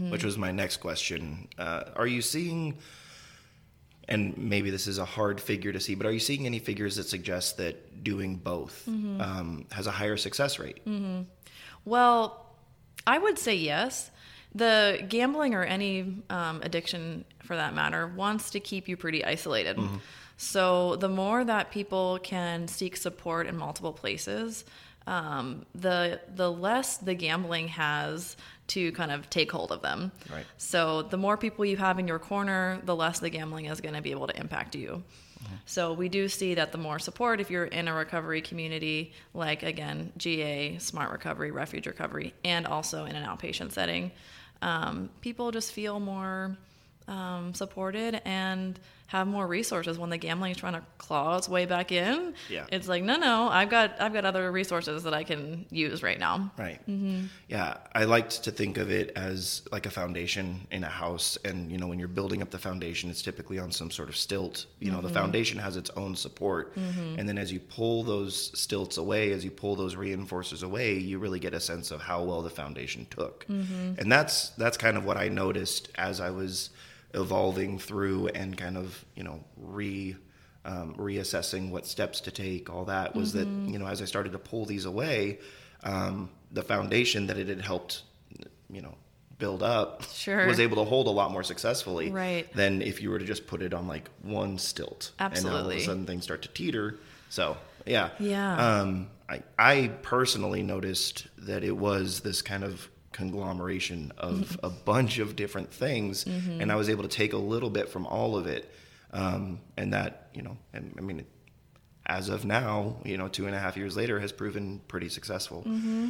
Which 0.10 0.24
was 0.24 0.36
my 0.38 0.52
next 0.52 0.78
question. 0.78 1.48
Uh, 1.60 1.84
are 1.96 2.08
you 2.08 2.22
seeing, 2.22 2.78
and 4.08 4.36
maybe 4.36 4.72
this 4.72 4.88
is 4.88 4.98
a 4.98 5.06
hard 5.06 5.40
figure 5.40 5.72
to 5.74 5.80
see, 5.80 5.94
but 5.94 6.08
are 6.08 6.12
you 6.12 6.20
seeing 6.20 6.48
any 6.48 6.58
figures 6.58 6.96
that 6.96 7.04
suggest 7.04 7.58
that 7.58 8.04
doing 8.04 8.38
both 8.38 8.88
um, 8.88 9.66
has 9.72 9.86
a 9.86 9.92
higher 9.92 10.18
success 10.18 10.58
rate? 10.58 10.82
Well, 11.86 12.56
I 13.06 13.20
would 13.20 13.38
say 13.38 13.56
yes. 13.56 14.10
The 14.56 15.04
gambling 15.10 15.56
or 15.56 15.64
any 15.64 16.24
um, 16.30 16.62
addiction, 16.62 17.26
for 17.44 17.56
that 17.56 17.74
matter, 17.74 18.08
wants 18.08 18.52
to 18.52 18.60
keep 18.60 18.88
you 18.88 18.96
pretty 18.98 19.26
isolated. 19.26 19.80
So 20.38 20.96
the 20.98 21.10
more 21.10 21.44
that 21.44 21.72
people 21.72 22.20
can 22.22 22.68
seek 22.68 22.98
support 22.98 23.48
in 23.48 23.58
multiple 23.58 23.94
places, 23.94 24.66
um, 25.06 25.66
the 25.76 26.22
the 26.34 26.52
less 26.52 26.98
the 26.98 27.14
gambling 27.14 27.68
has 27.70 28.38
to 28.68 28.92
kind 28.94 29.12
of 29.12 29.30
take 29.30 29.52
hold 29.52 29.72
of 29.72 29.82
them. 29.82 30.12
Right. 30.32 30.46
So 30.58 31.02
the 31.04 31.18
more 31.18 31.38
people 31.38 31.66
you 31.66 31.78
have 31.78 32.00
in 32.00 32.08
your 32.08 32.20
corner, 32.20 32.80
the 32.84 32.96
less 32.96 33.20
the 33.20 33.30
gambling 33.30 33.66
is 33.66 33.82
going 33.82 33.96
to 33.96 34.02
be 34.02 34.12
able 34.12 34.28
to 34.28 34.40
impact 34.40 34.76
you. 34.76 35.04
So 35.66 35.92
we 35.94 36.08
do 36.10 36.30
see 36.30 36.54
that 36.56 36.72
the 36.72 36.78
more 36.78 37.00
support, 37.00 37.42
if 37.42 37.52
you're 37.52 37.66
in 37.66 37.88
a 37.88 37.94
recovery 37.94 38.42
community, 38.42 39.14
like 39.34 39.64
again 39.64 40.14
GA, 40.18 40.78
Smart 40.78 41.12
Recovery, 41.12 41.52
Refuge 41.52 41.86
Recovery, 41.86 42.34
and 42.46 42.66
also 42.66 43.06
in 43.06 43.16
an 43.16 43.26
outpatient 43.26 43.74
setting, 43.74 44.12
um, 44.64 45.10
people 45.22 45.52
just 45.52 45.72
feel 45.74 46.00
more 46.00 46.58
um, 47.08 47.54
supported 47.54 48.22
and 48.26 48.80
have 49.14 49.28
more 49.28 49.46
resources 49.46 50.00
when 50.00 50.10
the 50.10 50.18
gambling 50.18 50.52
is 50.52 50.58
trying 50.58 50.74
to 50.74 50.82
claw 50.98 51.38
its 51.38 51.48
way 51.48 51.68
back 51.68 51.92
in. 51.92 52.34
Yeah. 52.50 52.66
It's 52.72 52.88
like, 52.88 53.04
no, 53.04 53.16
no, 53.16 53.48
I've 53.48 53.70
got 53.70 54.02
I've 54.02 54.12
got 54.12 54.26
other 54.26 54.52
resources 54.52 55.04
that 55.04 55.14
I 55.14 55.24
can 55.24 55.68
use 55.70 56.02
right 56.02 56.18
now. 56.20 56.52
Right. 56.58 56.82
Mm-hmm. 56.90 57.28
Yeah, 57.48 57.78
I 57.94 58.06
liked 58.06 58.44
to 58.46 58.52
think 58.52 58.80
of 58.80 58.90
it 58.90 59.12
as 59.16 59.62
like 59.72 59.86
a 59.86 59.92
foundation 59.92 60.66
in 60.72 60.84
a 60.84 60.90
house, 60.90 61.38
and 61.46 61.72
you 61.72 61.78
know, 61.78 61.86
when 61.86 62.00
you're 62.00 62.08
building 62.08 62.42
up 62.42 62.50
the 62.50 62.58
foundation, 62.58 63.12
it's 63.12 63.22
typically 63.22 63.60
on 63.60 63.72
some 63.72 63.92
sort 63.92 64.10
of 64.10 64.18
stilt. 64.18 64.66
You 64.80 64.92
know, 64.92 65.00
the 65.00 65.10
mm-hmm. 65.10 65.18
foundation 65.18 65.60
has 65.60 65.78
its 65.78 65.92
own 65.92 66.16
support, 66.16 66.76
mm-hmm. 66.76 67.20
and 67.20 67.30
then 67.30 67.38
as 67.38 67.54
you 67.54 67.60
pull 67.60 68.04
those 68.04 68.60
stilts 68.60 68.98
away, 68.98 69.32
as 69.32 69.46
you 69.46 69.52
pull 69.52 69.76
those 69.76 69.94
reinforcers 69.94 70.64
away, 70.64 70.98
you 70.98 71.20
really 71.20 71.40
get 71.40 71.54
a 71.54 71.60
sense 71.60 71.92
of 71.92 72.02
how 72.02 72.24
well 72.24 72.42
the 72.42 72.50
foundation 72.50 73.06
took. 73.12 73.46
And 73.48 74.12
that's 74.12 74.50
that's 74.58 74.78
kind 74.78 74.98
of 74.98 75.06
what 75.06 75.18
I 75.18 75.30
noticed 75.30 75.90
as 76.00 76.20
I 76.20 76.32
was 76.32 76.72
evolving 77.14 77.80
through 77.80 78.28
and 78.30 78.58
kind 78.58 78.78
of 78.78 79.04
you 79.16 79.24
know 79.24 79.44
re 79.58 80.16
um, 80.66 80.96
reassessing 80.96 81.72
what 81.72 81.86
steps 81.86 82.22
to 82.22 82.32
take. 82.32 82.70
All 82.70 82.86
that 82.86 83.16
was 83.16 83.34
that 83.34 83.48
you 83.66 83.78
know 83.80 83.88
as 83.88 84.02
I 84.02 84.06
started 84.06 84.32
to 84.34 84.40
pull 84.40 84.66
these 84.66 84.86
away, 84.86 85.40
um, 85.84 86.30
the 86.52 86.64
foundation 86.64 87.28
that 87.28 87.38
it 87.38 87.48
had 87.48 87.62
helped 87.62 88.04
you 88.70 88.82
know 88.82 88.96
build 89.40 89.62
up 89.64 90.04
Sure. 90.14 90.46
was 90.48 90.60
able 90.60 90.78
to 90.78 90.84
hold 90.86 91.08
a 91.08 91.12
lot 91.12 91.32
more 91.32 91.44
successfully 91.44 92.12
Right. 92.12 92.52
than 92.54 92.82
if 92.82 93.02
you 93.02 93.10
were 93.10 93.20
to 93.20 93.26
just 93.26 93.46
put 93.48 93.62
it 93.62 93.74
on 93.74 93.88
like 93.88 94.10
one 94.22 94.58
stilt 94.58 95.12
and 95.20 95.34
now 95.44 95.50
all 95.50 95.56
of 95.58 95.62
Absolutely. 95.66 95.78
a 95.78 95.86
sudden 95.86 96.06
things 96.06 96.24
start 96.24 96.44
to 96.44 96.48
teeter 96.50 96.96
so 97.30 97.58
yeah 97.86 98.12
Yeah. 98.20 98.82
um, 98.82 99.10
I, 99.28 99.42
I 99.60 99.88
personally 100.04 100.62
noticed 100.64 101.28
that 101.40 101.64
it 101.64 101.76
was 101.76 102.22
this 102.22 102.42
kind 102.42 102.64
of 102.64 102.88
conglomeration 103.14 104.12
of 104.18 104.36
mm-hmm. 104.36 104.66
a 104.66 104.70
bunch 104.70 105.20
of 105.20 105.36
different 105.36 105.72
things 105.72 106.26
mm-hmm. 106.26 106.60
and 106.60 106.72
i 106.72 106.76
was 106.76 106.90
able 106.90 107.04
to 107.04 107.10
take 107.10 107.34
a 107.34 107.38
little 107.38 107.70
bit 107.70 107.88
from 107.88 108.06
all 108.06 108.36
of 108.36 108.48
it 108.48 108.70
um, 109.14 109.60
and 109.78 109.94
that 109.94 110.28
you 110.34 110.42
know 110.42 110.58
and, 110.74 110.94
i 110.98 111.02
mean 111.02 111.26
as 112.06 112.30
of 112.30 112.46
now 112.46 112.98
you 113.04 113.18
know 113.18 113.28
two 113.28 113.46
and 113.46 113.56
a 113.56 113.60
half 113.60 113.78
years 113.78 113.96
later 113.96 114.20
has 114.20 114.32
proven 114.32 114.82
pretty 114.88 115.10
successful. 115.10 115.64
Mm-hmm. 115.66 116.10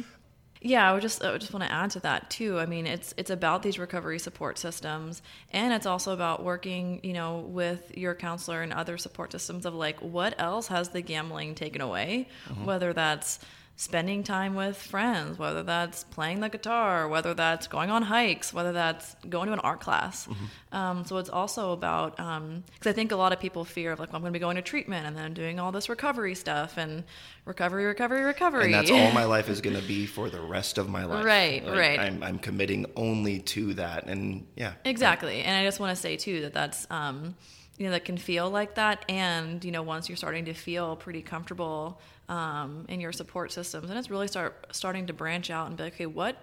Yeah, 0.60 0.88
I 0.88 0.94
would 0.94 1.02
just 1.02 1.22
I 1.22 1.30
would 1.30 1.42
just 1.42 1.52
want 1.52 1.64
to 1.64 1.70
add 1.70 1.90
to 1.90 2.00
that 2.00 2.30
too. 2.30 2.58
I 2.58 2.64
mean, 2.64 2.86
it's 2.86 3.12
it's 3.18 3.30
about 3.30 3.62
these 3.62 3.78
recovery 3.78 4.18
support 4.18 4.56
systems, 4.58 5.20
and 5.52 5.74
it's 5.74 5.84
also 5.84 6.12
about 6.12 6.42
working, 6.42 7.00
you 7.02 7.12
know, 7.12 7.40
with 7.40 7.96
your 7.96 8.14
counselor 8.14 8.62
and 8.62 8.72
other 8.72 8.96
support 8.96 9.30
systems 9.30 9.66
of 9.66 9.74
like 9.74 10.00
what 10.00 10.34
else 10.40 10.68
has 10.68 10.88
the 10.88 11.02
gambling 11.02 11.54
taken 11.54 11.82
away, 11.82 12.28
whether 12.64 12.94
that's 12.94 13.40
spending 13.76 14.22
time 14.22 14.54
with 14.54 14.76
friends, 14.76 15.36
whether 15.36 15.62
that's 15.64 16.04
playing 16.04 16.38
the 16.40 16.48
guitar, 16.48 17.08
whether 17.08 17.34
that's 17.34 17.66
going 17.66 17.90
on 17.90 18.02
hikes, 18.02 18.52
whether 18.54 18.72
that's 18.72 19.16
going 19.28 19.48
to 19.48 19.52
an 19.52 19.58
art 19.60 19.80
class. 19.80 20.28
Um, 20.70 21.04
so 21.04 21.18
it's 21.18 21.28
also 21.28 21.72
about 21.72 22.16
because 22.16 22.86
I 22.86 22.92
think 22.92 23.10
a 23.10 23.16
lot 23.16 23.32
of 23.32 23.40
people 23.40 23.64
fear 23.64 23.90
of 23.92 23.98
like 23.98 24.10
well, 24.10 24.16
I'm 24.16 24.22
going 24.22 24.32
to 24.32 24.38
be 24.38 24.40
going 24.40 24.56
to 24.56 24.62
treatment 24.62 25.06
and 25.06 25.16
then 25.16 25.34
doing 25.34 25.58
all 25.58 25.72
this 25.72 25.88
recovery 25.88 26.36
stuff 26.36 26.76
and 26.76 27.02
recovery, 27.46 27.84
recovery, 27.84 28.22
recovery. 28.22 28.66
and 28.66 28.74
that's 28.74 28.90
all 28.90 29.10
my 29.10 29.24
life 29.24 29.48
is 29.48 29.60
going 29.62 29.76
to 29.76 29.86
be 29.86 30.06
for 30.06 30.30
the 30.30 30.40
rest 30.40 30.78
of 30.78 30.88
my 30.88 31.04
life. 31.04 31.24
Right, 31.24 31.64
right. 31.66 31.98
I'm, 31.98 32.22
I'm 32.22 32.38
committing 32.38 32.86
only 32.94 33.40
to 33.40 33.74
that, 33.74 34.06
and 34.06 34.46
yeah, 34.54 34.74
Exactly. 34.84 35.42
And 35.42 35.56
I 35.56 35.64
just 35.64 35.80
want 35.80 35.94
to 35.94 36.00
say 36.00 36.16
too 36.16 36.42
that 36.42 36.54
that's 36.54 36.86
um, 36.90 37.34
you 37.76 37.86
know 37.86 37.90
that 37.92 38.04
can 38.04 38.18
feel 38.18 38.48
like 38.50 38.76
that, 38.76 39.04
and 39.08 39.64
you 39.64 39.72
know 39.72 39.82
once 39.82 40.08
you're 40.08 40.16
starting 40.16 40.44
to 40.44 40.54
feel 40.54 40.94
pretty 40.94 41.22
comfortable 41.22 42.00
um, 42.28 42.86
in 42.88 43.00
your 43.00 43.12
support 43.12 43.52
systems, 43.52 43.90
and 43.90 43.98
it's 43.98 44.10
really 44.10 44.28
start 44.28 44.66
starting 44.72 45.06
to 45.06 45.12
branch 45.12 45.50
out 45.50 45.68
and 45.68 45.76
be 45.76 45.84
like, 45.84 45.94
okay, 45.94 46.06
what 46.06 46.36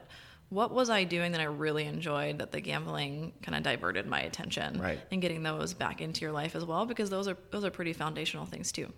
what 0.50 0.74
was 0.74 0.90
I 0.90 1.06
doing 1.06 1.32
that 1.32 1.40
I 1.40 1.46
really 1.46 1.86
enjoyed 1.86 2.40
that 2.40 2.52
the 2.52 2.60
gambling 2.60 3.32
kind 3.42 3.56
of 3.56 3.64
diverted 3.64 4.06
my 4.06 4.20
attention, 4.20 4.82
Right. 4.82 5.00
And 5.10 5.22
getting 5.22 5.44
those 5.44 5.74
back 5.74 6.02
into 6.02 6.22
your 6.22 6.34
life 6.34 6.56
as 6.56 6.66
well 6.66 6.86
because 6.86 7.10
those 7.10 7.28
are 7.28 7.38
those 7.52 7.64
are 7.64 7.72
pretty 7.72 7.94
foundational 7.94 8.46
things 8.46 8.72
too. 8.72 8.92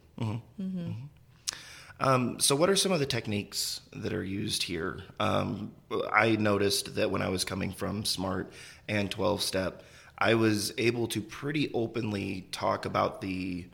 Um, 1.99 2.39
so, 2.39 2.55
what 2.55 2.69
are 2.69 2.75
some 2.75 2.91
of 2.91 2.99
the 2.99 3.05
techniques 3.05 3.81
that 3.93 4.13
are 4.13 4.23
used 4.23 4.63
here? 4.63 5.03
Um, 5.19 5.71
I 6.11 6.35
noticed 6.35 6.95
that 6.95 7.11
when 7.11 7.21
I 7.21 7.29
was 7.29 7.45
coming 7.45 7.71
from 7.71 8.03
SMART 8.03 8.51
and 8.89 9.09
12 9.09 9.41
step, 9.41 9.83
I 10.17 10.33
was 10.33 10.73
able 10.77 11.07
to 11.07 11.21
pretty 11.21 11.71
openly 11.73 12.47
talk 12.51 12.85
about 12.85 13.21
the 13.21 13.67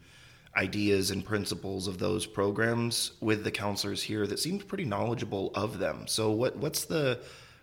ideas 0.60 1.10
and 1.10 1.24
principles 1.24 1.88
of 1.88 1.98
those 2.00 2.26
programs 2.26 3.14
with 3.22 3.46
the 3.46 3.52
counselors 3.52 4.04
here 4.04 4.28
that 4.28 4.40
seemed 4.40 4.68
pretty 4.68 4.84
knowledgeable 4.84 5.52
of 5.56 5.80
them. 5.80 6.06
So, 6.06 6.32
what, 6.32 6.58
what's 6.58 6.86
the 6.86 7.20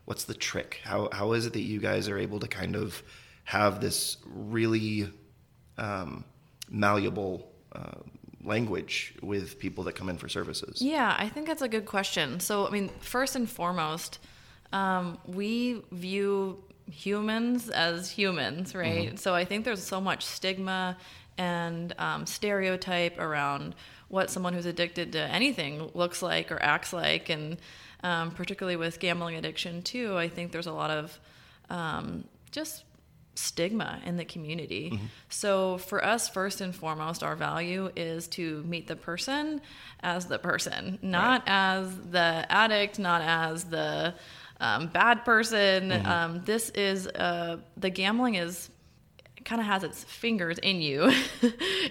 what's 0.07 0.25
the 0.25 0.35
trick? 0.35 0.81
How, 0.83 1.11
how 1.13 1.33
is 1.33 1.45
it 1.47 1.53
that 1.53 1.61
you 1.61 1.79
guys 1.79 2.09
are 2.09 2.19
able 2.19 2.41
to 2.41 2.49
kind 2.49 2.75
of 2.75 3.03
have 3.45 3.81
this 3.81 4.17
really 4.25 5.13
um, 5.77 6.25
malleable 6.71 7.53
uh, 7.73 8.01
language 8.43 9.15
with 9.21 9.59
people 9.59 9.85
that 9.85 9.95
come 9.95 10.09
in 10.09 10.17
for 10.17 10.29
services? 10.29 10.81
Yeah, 10.81 11.15
I 11.19 11.29
think 11.29 11.47
that's 11.47 11.63
a 11.63 11.69
good 11.69 11.85
question. 11.85 12.41
So, 12.41 12.67
I 12.67 12.71
mean, 12.71 12.89
first 13.01 13.37
and 13.37 13.51
foremost, 13.51 14.21
um, 14.73 15.19
we 15.27 15.83
view 15.93 16.63
humans 16.91 17.69
as 17.69 18.11
humans, 18.11 18.75
right? 18.75 19.19
So, 19.19 19.35
I 19.35 19.45
think 19.45 19.65
there's 19.65 19.83
so 19.83 20.01
much 20.01 20.25
stigma 20.25 20.97
and 21.39 21.95
um, 21.99 22.27
stereotype 22.27 23.19
around 23.19 23.75
what 24.09 24.31
someone 24.31 24.55
who's 24.55 24.67
addicted 24.67 25.13
to 25.13 25.21
anything 25.21 25.91
looks 25.95 26.23
like 26.23 26.53
or 26.53 26.63
acts 26.63 26.93
like, 26.93 27.29
and 27.29 27.59
um, 28.03 28.31
particularly 28.31 28.77
with 28.77 29.01
gambling 29.01 29.37
addiction, 29.37 29.83
too. 29.83 30.17
I 30.17 30.29
think 30.29 30.53
there's 30.53 30.67
a 30.67 30.73
lot 30.73 30.91
of 30.91 31.19
um, 31.71 32.25
just 32.51 32.85
stigma 33.35 34.01
in 34.07 34.17
the 34.17 34.25
community. 34.25 34.99
So 35.29 35.77
for 35.79 36.03
us, 36.03 36.29
first 36.29 36.61
and 36.63 36.75
foremost, 36.75 37.23
our 37.23 37.37
value 37.37 37.91
is 37.95 38.29
to 38.29 38.63
meet 38.65 38.87
the 38.87 38.97
person 38.97 39.61
as 40.01 40.27
the 40.27 40.39
person, 40.39 40.99
not 41.03 41.43
as 41.47 41.95
the 42.11 42.47
addict, 42.49 42.99
not 42.99 43.21
as 43.21 43.65
the 43.65 44.15
um, 44.59 44.87
bad 44.87 45.25
person. 45.25 45.93
Um, 46.07 46.43
this 46.47 46.71
is 46.71 47.09
uh, 47.09 47.59
the 47.77 47.91
gambling 47.91 48.37
is 48.37 48.71
kind 49.47 49.61
of 49.61 49.67
has 49.67 49.83
its 49.85 50.05
fingers 50.05 50.59
in 50.59 50.83
you, 50.83 51.11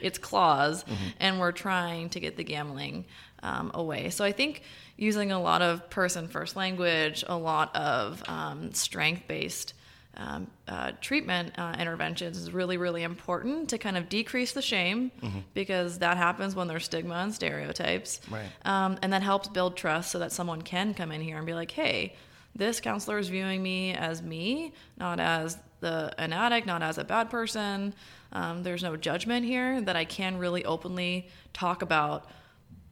its 0.01 0.19
claws, 0.19 0.85
and 1.19 1.39
we're 1.39 1.53
trying 1.53 2.09
to 2.09 2.19
get 2.19 2.38
the 2.38 2.43
gambling 2.43 3.05
um, 3.41 3.71
away. 3.74 4.09
So 4.12 4.24
I 4.24 4.31
think 4.31 4.62
using 4.97 5.31
a 5.31 5.41
lot 5.41 5.62
of 5.63 5.89
person 5.89 6.27
first 6.27 6.55
language, 6.55 7.24
a 7.27 7.38
lot 7.38 7.75
of 7.75 8.21
um, 8.27 8.74
strength 8.74 9.24
based 9.27 9.74
um, 10.17 10.47
uh, 10.67 10.91
treatment 11.01 11.57
uh, 11.57 11.75
interventions 11.79 12.38
is 12.38 12.51
really, 12.51 12.77
really 12.77 13.03
important 13.03 13.69
to 13.69 13.77
kind 13.77 13.97
of 13.97 14.07
decrease 14.07 14.53
the 14.53 14.62
shame 14.62 15.12
because 15.53 16.00
that 16.00 16.17
happens 16.17 16.55
when 16.55 16.67
there's 16.67 16.85
stigma 16.85 17.15
and 17.15 17.33
stereotypes. 17.33 18.21
Right. 18.29 18.47
Um, 18.63 18.97
and 19.01 19.12
that 19.12 19.24
helps 19.24 19.50
build 19.50 19.75
trust 19.75 20.12
so 20.12 20.19
that 20.19 20.31
someone 20.31 20.62
can 20.62 20.93
come 20.93 21.12
in 21.12 21.21
here 21.21 21.38
and 21.38 21.45
be 21.45 21.53
like, 21.53 21.71
hey, 21.71 22.15
this 22.55 22.79
counselor 22.79 23.17
is 23.17 23.27
viewing 23.27 23.62
me 23.62 23.93
as 23.93 24.21
me, 24.21 24.71
not 24.97 25.19
as 25.19 25.57
the 25.86 26.13
an 26.18 26.34
addict, 26.34 26.65
not 26.65 26.82
as 26.82 26.98
a 26.98 27.04
bad 27.04 27.30
person. 27.30 27.94
Um, 28.34 28.63
there's 28.63 28.84
no 28.84 28.98
judgment 28.98 29.46
here 29.46 29.80
that 29.82 29.96
I 29.96 30.06
can 30.06 30.38
really 30.38 30.65
openly 30.65 31.27
talk 31.54 31.82
about 31.82 32.25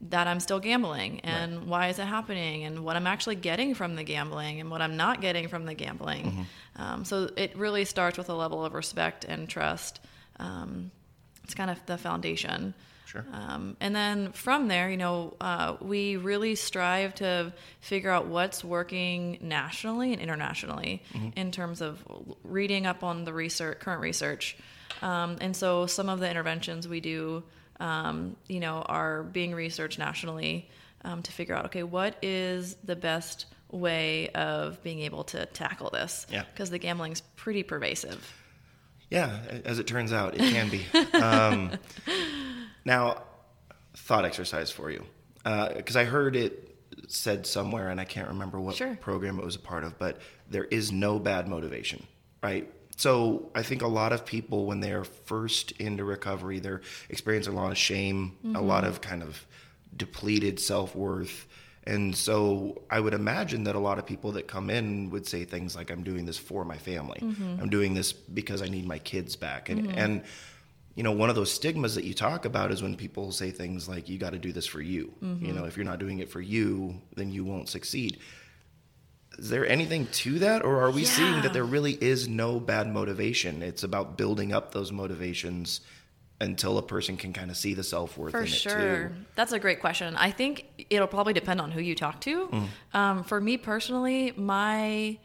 that 0.09 0.27
I'm 0.27 0.39
still 0.39 0.59
gambling 0.59 1.21
and 1.21 1.65
why 1.65 1.87
is 1.87 1.97
it 1.97 2.05
happening 2.05 2.65
and 2.65 2.83
what 2.85 2.95
I'm 2.97 3.07
actually 3.07 3.35
getting 3.35 3.73
from 3.73 3.95
the 3.95 4.03
gambling 4.03 4.59
and 4.59 4.69
what 4.69 4.81
I'm 4.81 4.97
not 4.97 5.21
getting 5.21 5.47
from 5.47 5.65
the 5.65 5.73
gambling. 5.73 6.45
Um, 6.75 7.05
so 7.05 7.29
it 7.37 7.55
really 7.57 7.85
starts 7.85 8.17
with 8.17 8.29
a 8.29 8.33
level 8.33 8.65
of 8.65 8.73
respect 8.73 9.23
and 9.25 9.47
trust. 9.47 9.99
Um, 10.39 10.91
it's 11.43 11.53
kind 11.53 11.69
of 11.71 11.83
the 11.85 11.97
foundation. 11.97 12.73
Sure. 13.13 13.25
Um, 13.31 13.77
and 13.79 13.95
then 13.95 14.31
from 14.31 14.67
there, 14.67 14.89
you 14.89 14.97
know, 14.97 15.35
uh, 15.39 15.75
we 15.79 16.17
really 16.17 16.55
strive 16.55 17.13
to 17.15 17.53
figure 17.79 18.09
out 18.09 18.25
what's 18.25 18.63
working 18.63 19.37
nationally 19.39 20.13
and 20.13 20.21
internationally 20.21 21.03
in 21.35 21.51
terms 21.51 21.81
of 21.81 22.03
reading 22.43 22.87
up 22.87 23.03
on 23.03 23.23
the 23.23 23.31
research, 23.31 23.79
current 23.79 24.01
research. 24.01 24.57
Um, 25.03 25.37
and 25.41 25.55
so 25.55 25.85
some 25.85 26.09
of 26.09 26.19
the 26.19 26.29
interventions 26.29 26.87
we 26.87 27.01
do, 27.01 27.43
um, 27.79 28.35
you 28.47 28.59
know, 28.59 28.81
are 28.81 29.21
being 29.21 29.53
researched 29.53 29.99
nationally 29.99 30.67
um, 31.03 31.21
to 31.21 31.31
figure 31.31 31.53
out, 31.53 31.65
okay, 31.65 31.83
what 31.83 32.15
is 32.23 32.75
the 32.83 32.95
best 32.95 33.45
way 33.69 34.29
of 34.29 34.81
being 34.81 35.01
able 35.01 35.23
to 35.25 35.45
tackle 35.47 35.91
this? 35.91 36.25
Yeah. 36.31 36.45
Because 36.51 36.71
the 36.71 36.79
gambling's 36.79 37.21
pretty 37.35 37.61
pervasive. 37.61 38.39
Yeah, 39.11 39.37
as 39.65 39.77
it 39.77 39.85
turns 39.85 40.11
out, 40.11 40.33
it 40.33 40.39
can 40.39 40.69
be. 40.69 40.83
now, 42.85 43.23
thought 43.93 44.25
exercise 44.25 44.71
for 44.71 44.91
you, 44.91 45.05
uh, 45.45 45.73
because 45.73 45.95
I 45.95 46.05
heard 46.05 46.35
it 46.35 46.75
said 47.07 47.45
somewhere, 47.45 47.89
and 47.89 47.99
I 47.99 48.05
can't 48.05 48.29
remember 48.29 48.59
what 48.59 48.75
Sure. 48.75 48.95
program 48.95 49.39
it 49.39 49.45
was 49.45 49.55
a 49.55 49.59
part 49.59 49.83
of, 49.83 49.97
but 49.99 50.19
there 50.49 50.65
is 50.65 50.91
no 50.91 51.19
bad 51.19 51.47
motivation, 51.47 52.05
right? 52.41 52.69
So 52.95 53.49
I 53.55 53.63
think 53.63 53.81
a 53.81 53.87
lot 53.87 54.13
of 54.13 54.25
people, 54.25 54.65
when 54.65 54.79
they 54.79 54.91
are 54.91 55.03
first 55.03 55.71
into 55.73 56.03
recovery, 56.03 56.59
they're 56.59 56.81
experiencing 57.09 57.53
a 57.53 57.55
lot 57.55 57.71
of 57.71 57.77
shame, 57.77 58.37
a 58.43 58.47
mm-hmm. 58.47 58.65
lot 58.65 58.83
of 58.83 59.01
kind 59.01 59.23
of 59.23 59.45
depleted 59.95 60.59
self 60.59 60.95
worth. 60.95 61.47
And 61.85 62.15
so 62.15 62.81
I 62.89 62.99
would 62.99 63.13
imagine 63.13 63.65
that 63.65 63.75
a 63.75 63.79
lot 63.79 63.99
of 63.99 64.05
people 64.05 64.33
that 64.33 64.47
come 64.47 64.69
in 64.69 65.09
would 65.09 65.27
say 65.27 65.43
things 65.43 65.75
like, 65.75 65.91
I'm 65.91 66.03
doing 66.03 66.25
this 66.25 66.37
for 66.37 66.63
my 66.63 66.77
family. 66.77 67.19
Mm-hmm. 67.21 67.61
I'm 67.61 67.69
doing 67.69 67.93
this 67.93 68.13
because 68.13 68.61
I 68.61 68.67
need 68.67 68.87
my 68.87 68.99
kids 68.99 69.35
back. 69.35 69.69
And, 69.69 69.87
mm-hmm. 69.87 69.97
and 69.97 70.23
you 70.95 71.03
know, 71.03 71.11
one 71.11 71.29
of 71.29 71.35
those 71.35 71.51
stigmas 71.51 71.95
that 71.95 72.03
you 72.03 72.13
talk 72.13 72.45
about 72.45 72.71
is 72.71 72.83
when 72.83 72.95
people 72.95 73.31
say 73.31 73.49
things 73.49 73.89
like, 73.89 74.09
you 74.09 74.17
got 74.17 74.33
to 74.33 74.39
do 74.39 74.51
this 74.51 74.67
for 74.67 74.81
you. 74.81 75.13
Mm-hmm. 75.23 75.45
You 75.45 75.53
know, 75.53 75.65
if 75.65 75.75
you're 75.75 75.85
not 75.85 75.99
doing 75.99 76.19
it 76.19 76.29
for 76.29 76.41
you, 76.41 77.01
then 77.15 77.31
you 77.31 77.43
won't 77.43 77.67
succeed. 77.67 78.19
Is 79.39 79.49
there 79.49 79.67
anything 79.67 80.05
to 80.07 80.39
that, 80.39 80.63
or 80.63 80.83
are 80.83 80.91
we 80.91 81.05
seeing 81.05 81.41
that 81.41 81.53
there 81.53 81.63
really 81.63 81.93
is 81.93 82.27
no 82.27 82.59
bad 82.59 82.87
motivation? 82.87 83.63
It's 83.63 83.81
about 83.81 84.15
building 84.15 84.53
up 84.53 84.71
those 84.71 84.91
motivations 84.91 85.81
until 86.39 86.77
a 86.77 86.83
person 86.83 87.17
can 87.17 87.33
kind 87.33 87.49
of 87.49 87.57
see 87.57 87.73
the 87.73 87.83
self 87.83 88.15
worth 88.15 88.31
For 88.31 88.41
in 88.41 88.45
it 88.45 88.49
sure. 88.49 89.09
too. 89.09 89.15
That's 89.33 89.51
a 89.51 89.59
great 89.59 89.79
question. 89.79 90.15
I 90.15 90.29
think 90.29 90.85
it'll 90.89 91.07
probably 91.07 91.33
depend 91.33 91.61
on 91.61 91.71
who 91.71 91.81
you 91.81 91.95
talk 91.95 92.21
to. 92.21 92.47
Mm. 92.47 92.67
Um, 92.93 93.23
for 93.23 93.41
me 93.41 93.57
personally, 93.57 94.33
my 94.35 95.17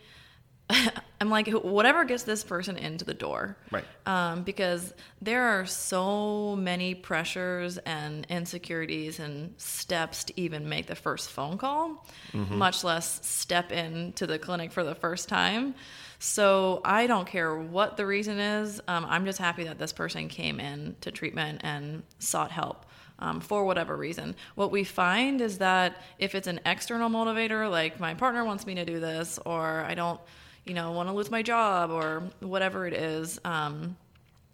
I'm 1.20 1.30
like 1.30 1.48
whatever 1.48 2.04
gets 2.04 2.22
this 2.22 2.44
person 2.44 2.76
into 2.76 3.04
the 3.04 3.14
door, 3.14 3.56
Right. 3.70 3.84
Um, 4.06 4.42
because 4.42 4.94
there 5.20 5.42
are 5.42 5.66
so 5.66 6.54
many 6.56 6.94
pressures 6.94 7.78
and 7.78 8.24
insecurities 8.28 9.18
and 9.18 9.54
steps 9.56 10.24
to 10.24 10.40
even 10.40 10.68
make 10.68 10.86
the 10.86 10.94
first 10.94 11.30
phone 11.30 11.58
call, 11.58 12.06
much 12.34 12.84
less 12.84 13.26
step 13.26 13.72
into 13.72 14.26
the 14.26 14.38
clinic 14.38 14.70
for 14.70 14.84
the 14.84 14.94
first 14.94 15.28
time. 15.28 15.74
So 16.20 16.80
I 16.84 17.06
don't 17.06 17.26
care 17.26 17.56
what 17.56 17.96
the 17.96 18.04
reason 18.06 18.38
is. 18.38 18.80
Um, 18.88 19.06
I'm 19.08 19.24
just 19.24 19.38
happy 19.38 19.64
that 19.64 19.78
this 19.78 19.92
person 19.92 20.28
came 20.28 20.60
in 20.60 20.96
to 21.00 21.10
treatment 21.12 21.60
and 21.64 22.02
sought 22.18 22.50
help 22.50 22.86
um, 23.18 23.40
for 23.40 23.64
whatever 23.64 23.96
reason. 23.96 24.34
What 24.54 24.70
we 24.70 24.84
find 24.84 25.40
is 25.40 25.58
that 25.58 26.02
if 26.18 26.34
it's 26.34 26.46
an 26.46 26.60
external 26.66 27.08
motivator, 27.08 27.70
like 27.70 28.00
my 28.00 28.14
partner 28.14 28.44
wants 28.44 28.66
me 28.66 28.74
to 28.76 28.84
do 28.84 29.00
this, 29.00 29.38
or 29.44 29.80
I 29.80 29.94
don't, 29.94 30.20
you 30.68 30.74
know, 30.74 30.92
want 30.92 31.08
to 31.08 31.14
lose 31.14 31.30
my 31.30 31.42
job, 31.42 31.90
or 31.90 32.22
whatever 32.40 32.86
it 32.86 32.94
is. 32.94 33.40
Um, 33.44 33.96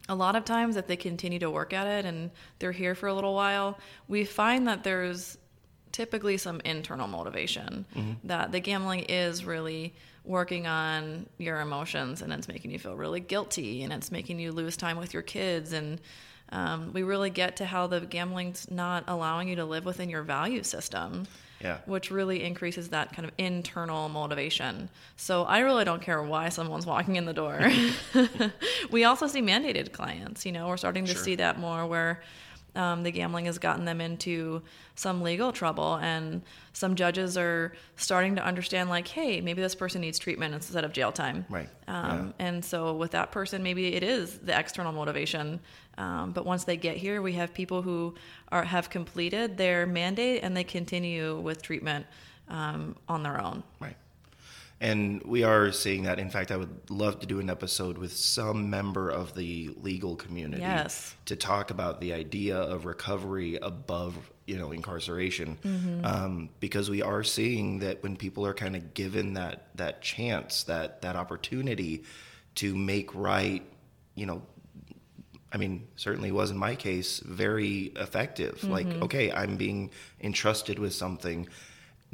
a 0.08 0.14
lot 0.14 0.36
of 0.36 0.44
times, 0.44 0.76
if 0.76 0.86
they 0.86 0.96
continue 0.96 1.38
to 1.38 1.50
work 1.50 1.72
at 1.72 1.86
it 1.86 2.04
and 2.04 2.30
they're 2.58 2.72
here 2.72 2.94
for 2.94 3.06
a 3.06 3.14
little 3.14 3.34
while, 3.34 3.78
we 4.06 4.24
find 4.24 4.68
that 4.68 4.84
there's 4.84 5.38
typically 5.92 6.36
some 6.36 6.60
internal 6.64 7.06
motivation 7.06 7.84
that 8.24 8.50
the 8.50 8.58
gambling 8.58 9.00
is 9.08 9.44
really 9.44 9.94
working 10.24 10.66
on 10.66 11.24
your 11.38 11.60
emotions 11.60 12.20
and 12.20 12.32
it's 12.32 12.48
making 12.48 12.72
you 12.72 12.78
feel 12.80 12.96
really 12.96 13.20
guilty 13.20 13.84
and 13.84 13.92
it's 13.92 14.10
making 14.10 14.40
you 14.40 14.50
lose 14.50 14.76
time 14.76 14.98
with 14.98 15.12
your 15.14 15.22
kids 15.22 15.72
and 15.72 16.00
um, 16.50 16.92
we 16.92 17.04
really 17.04 17.30
get 17.30 17.56
to 17.56 17.64
how 17.64 17.86
the 17.86 18.00
gambling's 18.00 18.68
not 18.70 19.04
allowing 19.06 19.48
you 19.48 19.54
to 19.54 19.64
live 19.64 19.84
within 19.84 20.10
your 20.10 20.22
value 20.22 20.64
system 20.64 21.28
Yeah. 21.64 21.78
which 21.86 22.10
really 22.10 22.44
increases 22.44 22.90
that 22.90 23.12
kind 23.14 23.26
of 23.26 23.32
internal 23.38 24.08
motivation. 24.10 24.90
So 25.16 25.44
I 25.44 25.60
really 25.60 25.84
don't 25.84 26.02
care 26.02 26.22
why 26.22 26.50
someone's 26.50 26.84
walking 26.86 27.16
in 27.16 27.24
the 27.24 27.32
door. 27.32 27.70
we 28.90 29.04
also 29.04 29.26
see 29.26 29.40
mandated 29.40 29.90
clients. 29.92 30.44
You 30.44 30.52
know, 30.52 30.68
we're 30.68 30.76
starting 30.76 31.06
to 31.06 31.14
Sure. 31.14 31.22
see 31.22 31.34
that 31.36 31.58
more 31.58 31.86
where 31.86 32.22
um, 32.74 33.02
the 33.02 33.10
gambling 33.10 33.46
has 33.46 33.58
gotten 33.58 33.84
them 33.84 34.00
into 34.00 34.62
some 34.96 35.22
legal 35.22 35.52
trouble, 35.52 35.96
and 35.96 36.42
some 36.72 36.94
judges 36.94 37.36
are 37.36 37.72
starting 37.96 38.36
to 38.36 38.44
understand, 38.44 38.90
like, 38.90 39.08
hey, 39.08 39.40
maybe 39.40 39.62
this 39.62 39.74
person 39.74 40.00
needs 40.00 40.18
treatment 40.18 40.54
instead 40.54 40.84
of 40.84 40.92
jail 40.92 41.12
time. 41.12 41.44
Right. 41.48 41.68
Um, 41.88 42.34
And 42.38 42.64
so 42.64 42.94
with 42.94 43.12
that 43.12 43.32
person, 43.32 43.62
maybe 43.62 43.94
it 43.94 44.02
is 44.02 44.38
the 44.38 44.58
external 44.58 44.92
motivation. 44.92 45.60
Um, 45.98 46.32
but 46.32 46.44
once 46.44 46.64
they 46.64 46.76
get 46.76 46.96
here, 46.96 47.22
we 47.22 47.32
have 47.34 47.54
people 47.54 47.82
who 47.82 48.14
are 48.50 48.64
have 48.64 48.90
completed 48.90 49.56
their 49.56 49.86
mandate 49.86 50.42
and 50.42 50.56
they 50.56 50.64
continue 50.64 51.38
with 51.38 51.62
treatment 51.62 52.06
um, 52.48 52.96
on 53.08 53.22
their 53.22 53.40
own. 53.40 53.62
Right. 53.80 53.96
And 54.80 55.22
we 55.22 55.44
are 55.44 55.72
seeing 55.72 56.02
that. 56.02 56.18
In 56.18 56.28
fact, 56.30 56.50
I 56.50 56.56
would 56.56 56.90
love 56.90 57.20
to 57.20 57.26
do 57.26 57.40
an 57.40 57.48
episode 57.48 57.96
with 57.96 58.12
some 58.14 58.68
member 58.70 59.08
of 59.08 59.34
the 59.34 59.70
legal 59.80 60.16
community 60.16 60.62
Yes. 60.62 61.14
to 61.26 61.36
talk 61.36 61.70
about 61.70 62.00
the 62.00 62.12
idea 62.12 62.56
of 62.58 62.84
recovery 62.84 63.56
above, 63.56 64.14
you 64.46 64.58
know, 64.58 64.72
incarceration, 64.72 65.56
um, 66.04 66.50
because 66.60 66.90
we 66.90 67.00
are 67.02 67.22
seeing 67.22 67.78
that 67.78 68.02
when 68.02 68.16
people 68.16 68.44
are 68.46 68.52
kind 68.52 68.76
of 68.76 68.92
given 68.94 69.34
that 69.34 69.68
that 69.76 70.02
chance, 70.02 70.64
that 70.64 71.02
that 71.02 71.16
opportunity 71.16 72.02
to 72.56 72.74
make 72.76 73.14
right, 73.14 73.62
you 74.16 74.26
know, 74.26 74.42
I 75.52 75.56
mean, 75.56 75.86
certainly 75.96 76.32
was 76.32 76.50
in 76.50 76.58
my 76.58 76.74
case 76.74 77.20
very 77.20 77.92
effective. 77.96 78.64
Like, 78.64 78.88
okay, 78.88 79.30
I'm 79.30 79.56
being 79.56 79.92
entrusted 80.20 80.78
with 80.80 80.92
something, 80.92 81.48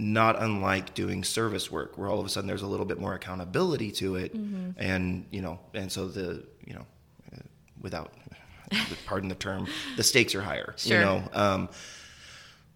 not 0.01 0.41
unlike 0.43 0.95
doing 0.95 1.23
service 1.25 1.71
work, 1.71 1.97
where 1.99 2.09
all 2.09 2.19
of 2.21 2.27
a 2.27 2.29
sudden 2.29 2.49
there's 2.49 2.63
a 2.63 2.67
little 2.67 2.87
bit 2.87 2.99
more 3.01 3.15
accountability 3.15 3.93
to 3.93 4.17
it, 4.17 4.33
and 4.35 5.27
you 5.31 5.43
know, 5.43 5.59
and 5.75 5.91
so 5.93 6.09
the 6.09 6.45
you 6.67 6.75
know, 6.75 6.87
uh, 7.35 7.41
without 7.81 8.13
pardon 9.07 9.29
the 9.29 9.35
term, 9.35 9.67
the 9.97 10.03
stakes 10.03 10.35
are 10.35 10.43
higher. 10.43 10.75
Sure. 10.77 10.99
You 10.99 11.05
know, 11.05 11.23
um, 11.33 11.69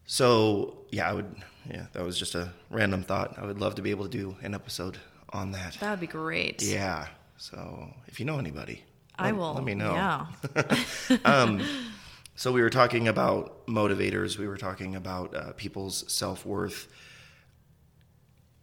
so 0.07 0.79
yeah, 0.91 1.09
I 1.09 1.13
would. 1.13 1.35
Yeah, 1.71 1.87
that 1.95 2.05
was 2.05 2.19
just 2.19 2.35
a 2.35 2.53
random 2.71 3.03
thought. 3.03 3.39
I 3.39 3.47
would 3.47 3.59
love 3.59 3.77
to 3.77 3.83
be 3.83 3.91
able 3.91 4.05
to 4.05 4.11
do 4.11 4.37
an 4.43 4.55
episode 4.55 4.99
on 5.31 5.53
that. 5.53 5.79
That 5.81 5.91
would 5.91 6.01
be 6.01 6.07
great. 6.07 6.63
Yeah. 6.63 7.07
So 7.39 7.89
if 8.07 8.21
you 8.21 8.27
know 8.27 8.39
anybody, 8.39 8.83
I 9.19 9.27
let- 9.31 9.37
will. 9.37 9.55
Let 9.55 9.65
me 9.65 9.75
know. 9.75 9.95
Yeah. 9.95 11.59
So 12.37 12.51
we 12.51 12.63
were 12.63 12.71
talking 12.71 13.07
about 13.07 13.65
motivators. 13.69 14.39
We 14.39 14.49
were 14.49 14.57
talking 14.57 14.97
about 14.97 15.37
uh, 15.37 15.53
people's 15.53 16.05
self 16.13 16.45
worth. 16.45 16.89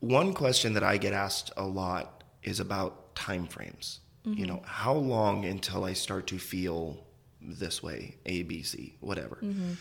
One 0.02 0.34
question 0.34 0.74
that 0.74 0.84
I 0.84 0.98
get 0.98 1.14
asked 1.14 1.52
a 1.56 1.64
lot 1.64 2.24
is 2.44 2.60
about 2.60 3.16
time 3.16 3.48
frames. 3.48 4.02
You 4.24 4.46
know, 4.46 4.58
mm-hmm. 4.58 4.66
how 4.66 4.94
long 4.94 5.46
until 5.46 5.84
I 5.84 5.94
start 5.94 6.28
to 6.28 6.38
feel 6.38 7.04
this 7.42 7.82
way, 7.82 8.18
A, 8.28 8.44
B, 8.44 8.62
C, 8.62 8.96
whatever. 9.00 9.38
Mm-hmm. 9.42 9.74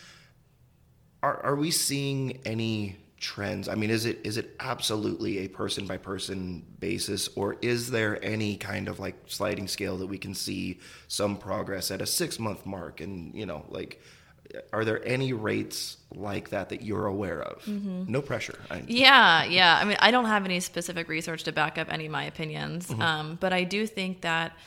Are 1.21 1.45
are 1.45 1.55
we 1.55 1.69
seeing 1.69 2.39
any 2.43 2.97
trends? 3.17 3.69
I 3.69 3.75
mean, 3.75 3.91
is 3.91 4.05
it 4.05 4.19
is 4.23 4.37
it 4.37 4.55
absolutely 4.59 5.39
a 5.39 5.47
person 5.47 5.85
by 5.85 5.97
person 5.97 6.65
basis, 6.79 7.29
or 7.35 7.57
is 7.61 7.91
there 7.91 8.23
any 8.25 8.57
kind 8.57 8.87
of 8.87 8.99
like 8.99 9.15
sliding 9.27 9.67
scale 9.67 9.97
that 9.97 10.07
we 10.07 10.17
can 10.17 10.33
see 10.33 10.79
some 11.07 11.37
progress 11.37 11.91
at 11.91 12.01
a 12.01 12.07
six 12.07 12.39
month 12.39 12.65
mark? 12.65 12.99
And 12.99 13.35
you 13.35 13.45
know, 13.45 13.63
like, 13.69 14.01
are 14.73 14.85
there 14.85 15.05
any 15.05 15.33
rates 15.33 15.97
like 16.13 16.49
that 16.49 16.69
that 16.69 16.81
you're 16.81 17.05
aware 17.05 17.41
of? 17.41 17.67
No 18.07 18.21
pressure. 18.21 18.57
I, 18.69 18.83
Yeah, 18.87 19.43
yeah. 19.43 19.77
I 19.81 19.85
mean, 19.85 19.97
I 19.99 20.11
don't 20.11 20.25
have 20.25 20.45
any 20.45 20.59
specific 20.59 21.07
research 21.07 21.43
to 21.43 21.51
back 21.51 21.77
up 21.77 21.91
any 21.91 22.05
of 22.05 22.11
my 22.11 22.25
opinions, 22.25 22.89
um, 22.99 23.37
but 23.39 23.53
I 23.53 23.63
do 23.63 23.87
think 23.87 24.21
that, 24.21 24.57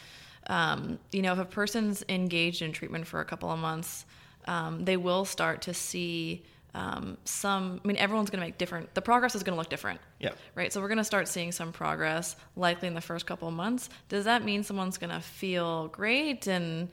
um, 0.47 0.99
you 1.13 1.23
know, 1.23 1.33
if 1.33 1.39
a 1.39 1.45
person's 1.45 2.05
engaged 2.09 2.63
in 2.63 2.73
treatment 2.73 3.07
for 3.07 3.21
a 3.21 3.25
couple 3.25 3.51
of 3.51 3.59
months, 3.59 4.05
um, 4.47 4.85
they 4.85 4.97
will 4.97 5.25
start 5.25 5.63
to 5.63 5.75
see 5.75 6.45
um, 6.75 7.17
some. 7.25 7.81
I 7.85 7.87
mean, 7.87 7.97
everyone's 7.97 8.31
going 8.31 8.41
to 8.41 8.47
make 8.47 8.59
different. 8.59 8.95
The 8.95 9.03
progress 9.03 9.35
is 9.35 9.43
going 9.43 9.55
to 9.55 9.59
look 9.59 9.71
different. 9.71 10.01
Yeah. 10.19 10.33
Right. 10.55 10.73
So 10.73 10.81
we're 10.81 10.89
going 10.89 10.99
to 10.99 11.05
start 11.05 11.29
seeing 11.29 11.53
some 11.53 11.73
progress, 11.73 12.37
likely 12.57 12.89
in 12.89 12.95
the 12.95 13.01
first 13.01 13.27
couple 13.27 13.49
of 13.49 13.55
months. 13.55 13.89
Does 14.09 14.25
that 14.25 14.45
mean 14.45 14.65
someone's 14.65 14.99
going 14.99 15.13
to 15.13 15.21
feel 15.21 15.89
great 15.89 16.47
and 16.47 16.89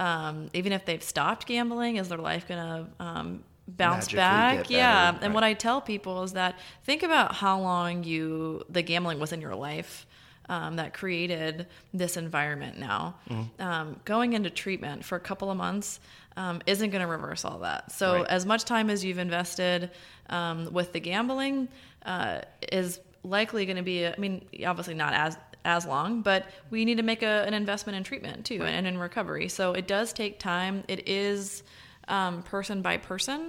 um, 0.00 0.48
even 0.54 0.72
if 0.72 0.84
they've 0.86 1.02
stopped 1.02 1.46
gambling, 1.46 1.96
is 1.96 2.08
their 2.08 2.18
life 2.18 2.48
going 2.48 2.60
to 2.60 3.04
um, 3.04 3.44
bounce 3.68 4.06
Magically 4.12 4.16
back? 4.16 4.70
yeah. 4.70 5.12
better, 5.12 5.24
And 5.26 5.34
what 5.34 5.44
I 5.44 5.52
tell 5.54 5.80
people 5.80 6.22
is 6.22 6.32
that 6.32 6.58
think 6.84 7.02
about 7.02 7.34
how 7.34 7.60
long 7.60 8.02
you 8.04 8.64
the 8.68 8.82
gambling 8.82 9.18
was 9.20 9.32
in 9.32 9.40
your 9.40 9.54
life. 9.54 10.06
Um, 10.48 10.74
that 10.76 10.94
created 10.94 11.68
this 11.94 12.16
environment 12.16 12.76
now. 12.76 13.14
Mm-hmm. 13.30 13.62
Um, 13.62 14.00
going 14.04 14.32
into 14.32 14.50
treatment 14.50 15.04
for 15.04 15.14
a 15.14 15.20
couple 15.20 15.48
of 15.48 15.56
months 15.56 16.00
um, 16.36 16.60
isn't 16.66 16.90
going 16.90 17.02
to 17.02 17.06
reverse 17.06 17.44
all 17.44 17.60
that. 17.60 17.92
So, 17.92 18.06
Right. 18.14 18.26
as 18.26 18.44
much 18.46 18.64
time 18.64 18.90
as 18.90 19.04
you've 19.04 19.18
invested 19.20 19.92
um, 20.28 20.72
with 20.72 20.92
the 20.92 20.98
gambling 20.98 21.68
uh, 22.04 22.40
is 22.72 22.98
likely 23.22 23.64
going 23.64 23.76
to 23.76 23.84
be, 23.84 24.04
I 24.08 24.16
mean, 24.18 24.44
obviously 24.66 24.94
not 24.94 25.12
as 25.14 25.36
as 25.64 25.86
long, 25.86 26.22
but 26.22 26.46
we 26.70 26.84
need 26.84 26.96
to 26.96 27.02
make 27.02 27.22
a, 27.22 27.44
an 27.46 27.54
investment 27.54 27.96
in 27.96 28.04
treatment 28.04 28.44
too 28.44 28.62
and 28.62 28.86
in 28.86 28.98
recovery. 28.98 29.48
So 29.48 29.72
it 29.72 29.86
does 29.86 30.12
take 30.12 30.38
time. 30.38 30.84
It 30.88 31.08
is 31.08 31.62
um, 32.08 32.42
person 32.42 32.82
by 32.82 32.96
person, 32.96 33.48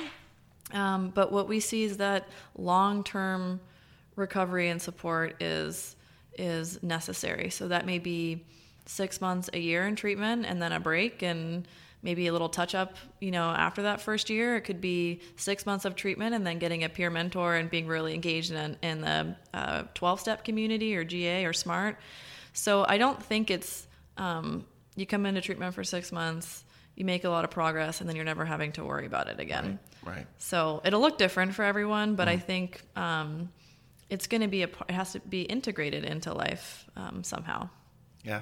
um, 0.73 1.09
but 1.09 1.31
what 1.31 1.47
we 1.47 1.59
see 1.59 1.83
is 1.83 1.97
that 1.97 2.27
long 2.57 3.03
term 3.03 3.59
recovery 4.15 4.69
and 4.69 4.81
support 4.81 5.41
is 5.41 5.95
is 6.37 6.81
necessary. 6.81 7.49
So 7.49 7.67
that 7.67 7.85
may 7.85 7.99
be 7.99 8.45
six 8.85 9.21
months, 9.21 9.49
a 9.53 9.59
year 9.59 9.87
in 9.87 9.95
treatment, 9.95 10.45
and 10.45 10.61
then 10.61 10.71
a 10.71 10.79
break, 10.79 11.21
and 11.21 11.67
maybe 12.03 12.27
a 12.27 12.31
little 12.31 12.49
touch 12.49 12.75
up. 12.75 12.95
You 13.19 13.31
know, 13.31 13.49
after 13.49 13.83
that 13.83 14.01
first 14.01 14.29
year, 14.29 14.55
it 14.55 14.61
could 14.61 14.81
be 14.81 15.21
six 15.35 15.65
months 15.65 15.85
of 15.85 15.95
treatment, 15.95 16.35
and 16.35 16.45
then 16.45 16.59
getting 16.59 16.83
a 16.83 16.89
peer 16.89 17.09
mentor 17.09 17.55
and 17.55 17.69
being 17.69 17.87
really 17.87 18.13
engaged 18.13 18.51
in 18.51 18.77
in 18.81 19.01
the 19.01 19.35
twelve 19.93 20.19
step 20.19 20.43
community 20.43 20.95
or 20.95 21.03
GA 21.03 21.45
or 21.45 21.53
SMART. 21.53 21.97
So 22.53 22.85
I 22.87 22.97
don't 22.97 23.21
think 23.21 23.49
it's 23.49 23.87
um, 24.17 24.65
you 24.95 25.05
come 25.05 25.25
into 25.25 25.41
treatment 25.41 25.73
for 25.73 25.83
six 25.83 26.11
months, 26.11 26.63
you 26.95 27.05
make 27.05 27.23
a 27.23 27.29
lot 27.29 27.43
of 27.43 27.51
progress, 27.51 28.01
and 28.01 28.09
then 28.09 28.15
you're 28.15 28.25
never 28.25 28.45
having 28.45 28.71
to 28.73 28.83
worry 28.83 29.05
about 29.05 29.27
it 29.27 29.39
again. 29.39 29.79
Right. 30.03 30.27
So 30.37 30.81
it'll 30.83 31.01
look 31.01 31.17
different 31.17 31.53
for 31.55 31.63
everyone, 31.63 32.15
but 32.15 32.27
I 32.27 32.37
think 32.37 32.81
um, 32.95 33.49
it's 34.09 34.27
going 34.27 34.41
to 34.41 34.47
be 34.47 34.63
a. 34.63 34.67
It 34.67 34.91
has 34.91 35.13
to 35.13 35.19
be 35.19 35.43
integrated 35.43 36.03
into 36.03 36.33
life 36.33 36.85
um, 36.95 37.23
somehow. 37.23 37.69
Yeah. 38.23 38.41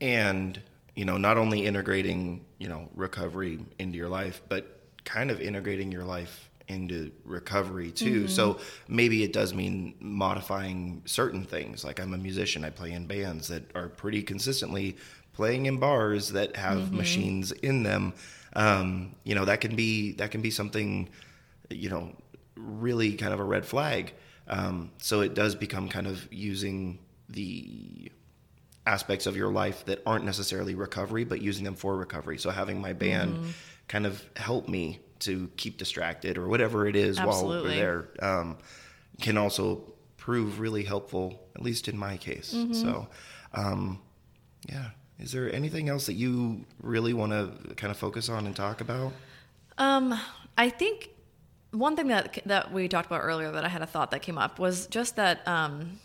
And 0.00 0.60
you 0.96 1.04
know, 1.04 1.18
not 1.18 1.36
only 1.36 1.64
integrating, 1.64 2.44
you 2.58 2.68
know, 2.68 2.88
recovery 2.94 3.60
into 3.78 3.96
your 3.96 4.08
life, 4.08 4.42
but 4.48 4.80
kind 5.04 5.30
of 5.30 5.40
integrating 5.40 5.92
your 5.92 6.04
life 6.04 6.50
into 6.68 7.12
recovery 7.24 7.92
too. 7.92 8.22
Mm-hmm. 8.22 8.28
So 8.28 8.58
maybe 8.88 9.22
it 9.22 9.32
does 9.32 9.54
mean 9.54 9.94
modifying 10.00 11.02
certain 11.04 11.44
things. 11.44 11.84
Like 11.84 12.00
I'm 12.00 12.12
a 12.12 12.18
musician, 12.18 12.64
I 12.64 12.70
play 12.70 12.92
in 12.92 13.06
bands 13.06 13.46
that 13.48 13.70
are 13.76 13.88
pretty 13.88 14.22
consistently 14.22 14.96
playing 15.32 15.66
in 15.66 15.78
bars 15.78 16.30
that 16.30 16.56
have 16.56 16.78
mm-hmm. 16.78 16.96
machines 16.96 17.52
in 17.52 17.82
them. 17.82 18.14
Um, 18.54 19.14
you 19.22 19.34
know, 19.34 19.44
that 19.44 19.60
can 19.60 19.76
be 19.76 20.12
that 20.12 20.30
can 20.30 20.40
be 20.40 20.50
something, 20.50 21.10
you 21.68 21.90
know, 21.90 22.16
really 22.56 23.14
kind 23.14 23.34
of 23.34 23.38
a 23.38 23.44
red 23.44 23.66
flag. 23.66 24.14
Um, 24.48 24.90
so 24.98 25.20
it 25.20 25.34
does 25.34 25.54
become 25.54 25.88
kind 25.88 26.06
of 26.06 26.26
using 26.32 27.00
the 27.28 28.10
aspects 28.86 29.26
of 29.26 29.36
your 29.36 29.50
life 29.50 29.84
that 29.86 30.02
aren't 30.06 30.24
necessarily 30.24 30.74
recovery, 30.74 31.24
but 31.24 31.42
using 31.42 31.64
them 31.64 31.74
for 31.74 31.96
recovery. 31.96 32.38
So 32.38 32.50
having 32.50 32.80
my 32.80 32.92
band 32.92 33.34
mm-hmm. 33.34 33.50
kind 33.88 34.06
of 34.06 34.22
help 34.36 34.68
me 34.68 35.00
to 35.20 35.50
keep 35.56 35.76
distracted 35.76 36.38
or 36.38 36.46
whatever 36.48 36.86
it 36.86 36.94
is 36.96 37.18
Absolutely. 37.18 37.56
while 37.56 37.64
we're 37.64 37.74
there 37.74 38.08
um, 38.20 38.58
can 39.20 39.36
also 39.36 39.92
prove 40.16 40.60
really 40.60 40.84
helpful, 40.84 41.40
at 41.54 41.62
least 41.62 41.88
in 41.88 41.96
my 41.96 42.16
case. 42.16 42.54
Mm-hmm. 42.54 42.72
So, 42.74 43.08
um, 43.54 44.00
yeah. 44.68 44.90
Is 45.18 45.32
there 45.32 45.50
anything 45.54 45.88
else 45.88 46.06
that 46.06 46.14
you 46.14 46.64
really 46.82 47.14
want 47.14 47.32
to 47.32 47.74
kind 47.74 47.90
of 47.90 47.96
focus 47.96 48.28
on 48.28 48.46
and 48.46 48.54
talk 48.54 48.82
about? 48.82 49.12
Um, 49.78 50.18
I 50.58 50.68
think 50.68 51.08
one 51.70 51.96
thing 51.96 52.08
that 52.08 52.38
that 52.44 52.72
we 52.72 52.88
talked 52.88 53.06
about 53.06 53.22
earlier 53.22 53.50
that 53.50 53.64
I 53.64 53.68
had 53.68 53.82
a 53.82 53.86
thought 53.86 54.10
that 54.10 54.20
came 54.20 54.36
up 54.36 54.58
was 54.58 54.86
just 54.88 55.16
that 55.16 55.46
um, 55.48 56.00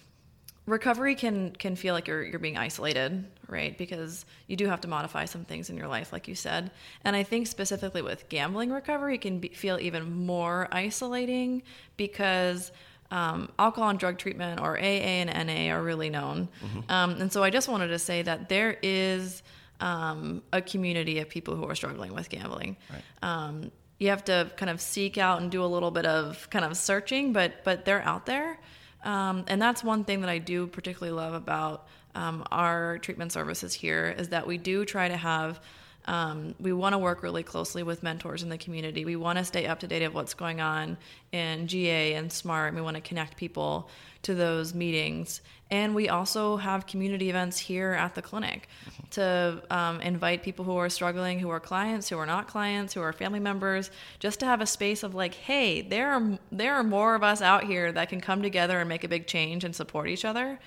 recovery 0.65 1.15
can 1.15 1.51
can 1.51 1.75
feel 1.75 1.93
like 1.93 2.07
you're 2.07 2.23
you're 2.23 2.39
being 2.39 2.57
isolated, 2.57 3.25
right? 3.47 3.77
Because 3.77 4.25
you 4.47 4.55
do 4.55 4.67
have 4.67 4.81
to 4.81 4.87
modify 4.87 5.25
some 5.25 5.43
things 5.45 5.69
in 5.69 5.77
your 5.77 5.87
life, 5.87 6.13
like 6.13 6.27
you 6.27 6.35
said. 6.35 6.71
And 7.03 7.15
I 7.15 7.23
think 7.23 7.47
specifically 7.47 8.01
with 8.01 8.29
gambling 8.29 8.71
recovery, 8.71 9.17
can 9.17 9.39
be, 9.39 9.49
feel 9.49 9.79
even 9.79 10.25
more 10.25 10.67
isolating 10.71 11.63
because 11.97 12.71
um, 13.11 13.49
alcohol 13.59 13.89
and 13.89 13.99
drug 13.99 14.17
treatment 14.17 14.61
or 14.61 14.77
AA 14.77 14.81
and 14.81 15.47
NA 15.47 15.73
are 15.73 15.83
really 15.83 16.09
known. 16.09 16.47
Mm-hmm. 16.63 16.91
Um, 16.91 17.11
and 17.21 17.31
so 17.31 17.43
I 17.43 17.49
just 17.49 17.67
wanted 17.67 17.89
to 17.89 17.99
say 17.99 18.21
that 18.21 18.47
there 18.47 18.77
is 18.81 19.43
um, 19.81 20.41
a 20.53 20.61
community 20.61 21.19
of 21.19 21.27
people 21.27 21.55
who 21.55 21.65
are 21.65 21.75
struggling 21.75 22.13
with 22.13 22.29
gambling. 22.29 22.77
Right. 22.89 23.01
Um, 23.21 23.71
you 23.99 24.09
have 24.09 24.23
to 24.25 24.51
kind 24.57 24.69
of 24.69 24.81
seek 24.81 25.17
out 25.17 25.41
and 25.41 25.51
do 25.51 25.63
a 25.63 25.67
little 25.67 25.91
bit 25.91 26.05
of 26.05 26.49
kind 26.49 26.65
of 26.65 26.75
searching, 26.75 27.33
but 27.33 27.63
but 27.63 27.85
they're 27.85 28.01
out 28.01 28.25
there. 28.25 28.59
Um, 29.03 29.45
and 29.47 29.61
that's 29.61 29.83
one 29.83 30.03
thing 30.03 30.21
that 30.21 30.29
I 30.29 30.37
do 30.37 30.67
particularly 30.67 31.15
love 31.15 31.33
about 31.33 31.87
um, 32.13 32.43
our 32.51 32.97
treatment 32.99 33.31
services 33.31 33.73
here 33.73 34.13
is 34.17 34.29
that 34.29 34.45
we 34.45 34.57
do 34.57 34.85
try 34.85 35.07
to 35.07 35.17
have 35.17 35.59
um, 36.05 36.55
we 36.59 36.73
want 36.73 36.93
to 36.93 36.97
work 36.97 37.21
really 37.21 37.43
closely 37.43 37.83
with 37.83 38.01
mentors 38.01 38.41
in 38.41 38.49
the 38.49 38.57
community. 38.57 39.05
We 39.05 39.15
want 39.15 39.37
to 39.37 39.45
stay 39.45 39.67
up 39.67 39.79
to 39.81 39.87
date 39.87 40.01
of 40.01 40.15
what's 40.15 40.33
going 40.33 40.59
on 40.59 40.97
in 41.31 41.67
GA 41.67 42.13
and 42.13 42.31
SMART. 42.31 42.73
We 42.73 42.81
want 42.81 42.95
to 42.95 43.01
connect 43.01 43.37
people 43.37 43.87
to 44.23 44.35
those 44.35 44.73
meetings. 44.73 45.41
And 45.69 45.95
we 45.95 46.09
also 46.09 46.57
have 46.57 46.85
community 46.85 47.29
events 47.29 47.57
here 47.57 47.93
at 47.93 48.13
the 48.13 48.21
clinic 48.21 48.67
to 49.11 49.63
um, 49.69 50.01
invite 50.01 50.43
people 50.43 50.65
who 50.65 50.75
are 50.75 50.89
struggling, 50.89 51.39
who 51.39 51.49
are 51.49 51.61
clients, 51.61 52.09
who 52.09 52.17
are 52.17 52.25
not 52.25 52.47
clients, 52.47 52.93
who 52.93 53.01
are 53.01 53.13
family 53.13 53.39
members, 53.39 53.89
just 54.19 54.41
to 54.41 54.45
have 54.45 54.59
a 54.59 54.65
space 54.65 55.03
of 55.03 55.15
like, 55.15 55.33
hey, 55.33 55.81
there 55.81 56.11
are 56.11 56.39
there 56.51 56.73
are 56.73 56.83
more 56.83 57.15
of 57.15 57.23
us 57.23 57.41
out 57.41 57.63
here 57.63 57.91
that 57.91 58.09
can 58.09 58.19
come 58.19 58.41
together 58.41 58.79
and 58.79 58.89
make 58.89 59.05
a 59.05 59.07
big 59.07 59.27
change 59.27 59.63
and 59.63 59.75
support 59.75 60.09
each 60.09 60.25
other. 60.25 60.59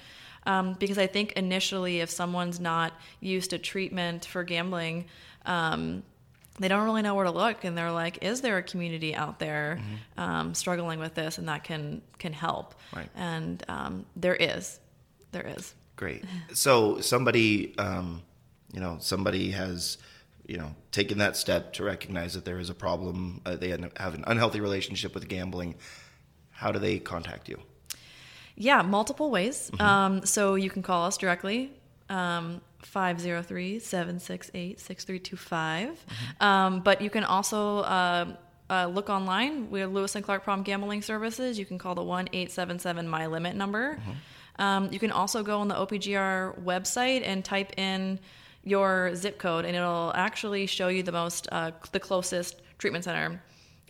Um, 0.46 0.74
because 0.74 0.98
I 0.98 1.06
think 1.06 1.32
initially, 1.32 2.00
if 2.00 2.10
someone's 2.10 2.60
not 2.60 2.92
used 3.20 3.50
to 3.50 3.58
treatment 3.58 4.26
for 4.26 4.42
gambling, 4.42 5.06
um, 5.46 6.02
they 6.58 6.68
don't 6.68 6.84
really 6.84 7.02
know 7.02 7.14
where 7.14 7.24
to 7.24 7.30
look, 7.30 7.64
and 7.64 7.76
they're 7.76 7.92
like, 7.92 8.22
"Is 8.22 8.40
there 8.40 8.58
a 8.58 8.62
community 8.62 9.14
out 9.14 9.38
there 9.38 9.78
mm-hmm. 9.80 10.20
um, 10.20 10.54
struggling 10.54 10.98
with 10.98 11.14
this, 11.14 11.38
and 11.38 11.48
that 11.48 11.64
can 11.64 12.02
can 12.18 12.32
help?" 12.32 12.74
Right. 12.94 13.08
And 13.16 13.62
um, 13.68 14.06
there 14.16 14.36
is, 14.36 14.78
there 15.32 15.46
is. 15.46 15.74
Great. 15.96 16.24
So 16.54 17.00
somebody, 17.00 17.76
um, 17.78 18.22
you 18.72 18.80
know, 18.80 18.98
somebody 19.00 19.50
has 19.52 19.98
you 20.46 20.58
know 20.58 20.74
taken 20.92 21.18
that 21.18 21.36
step 21.36 21.72
to 21.74 21.84
recognize 21.84 22.34
that 22.34 22.44
there 22.44 22.58
is 22.58 22.70
a 22.70 22.74
problem 22.74 23.40
uh, 23.46 23.56
they 23.56 23.70
have 23.70 24.14
an 24.14 24.24
unhealthy 24.26 24.60
relationship 24.60 25.14
with 25.14 25.26
gambling 25.26 25.74
how 26.50 26.70
do 26.70 26.78
they 26.78 26.98
contact 26.98 27.48
you 27.48 27.58
yeah, 28.56 28.82
multiple 28.82 29.30
ways. 29.30 29.70
Mm-hmm. 29.72 29.82
Um, 29.82 30.26
so 30.26 30.54
you 30.54 30.70
can 30.70 30.82
call 30.82 31.06
us 31.06 31.16
directly. 31.16 31.72
Um, 32.08 32.60
503 32.86 33.78
768 33.78 34.80
6325. 34.80 35.88
Mm-hmm. 35.88 36.44
Um, 36.44 36.80
but 36.80 37.00
you 37.00 37.10
can 37.10 37.24
also 37.24 37.78
uh, 37.78 38.36
uh, 38.70 38.86
look 38.86 39.10
online. 39.10 39.70
We 39.70 39.80
have 39.80 39.92
Lewis 39.92 40.14
and 40.14 40.24
Clark 40.24 40.44
Problem 40.44 40.64
Gambling 40.64 41.02
Services. 41.02 41.58
You 41.58 41.64
can 41.64 41.78
call 41.78 41.94
the 41.94 42.02
1 42.02 42.28
877 42.32 43.08
My 43.08 43.26
Limit 43.26 43.56
number. 43.56 43.96
Mm-hmm. 43.96 44.62
Um, 44.62 44.92
you 44.92 44.98
can 44.98 45.10
also 45.10 45.42
go 45.42 45.58
on 45.58 45.68
the 45.68 45.74
OPGR 45.74 46.62
website 46.62 47.22
and 47.24 47.44
type 47.44 47.72
in 47.78 48.20
your 48.62 49.14
zip 49.14 49.38
code, 49.38 49.64
and 49.64 49.76
it'll 49.76 50.12
actually 50.14 50.66
show 50.66 50.88
you 50.88 51.02
the 51.02 51.12
most, 51.12 51.48
uh, 51.52 51.72
the 51.92 52.00
closest 52.00 52.62
treatment 52.78 53.04
center 53.04 53.42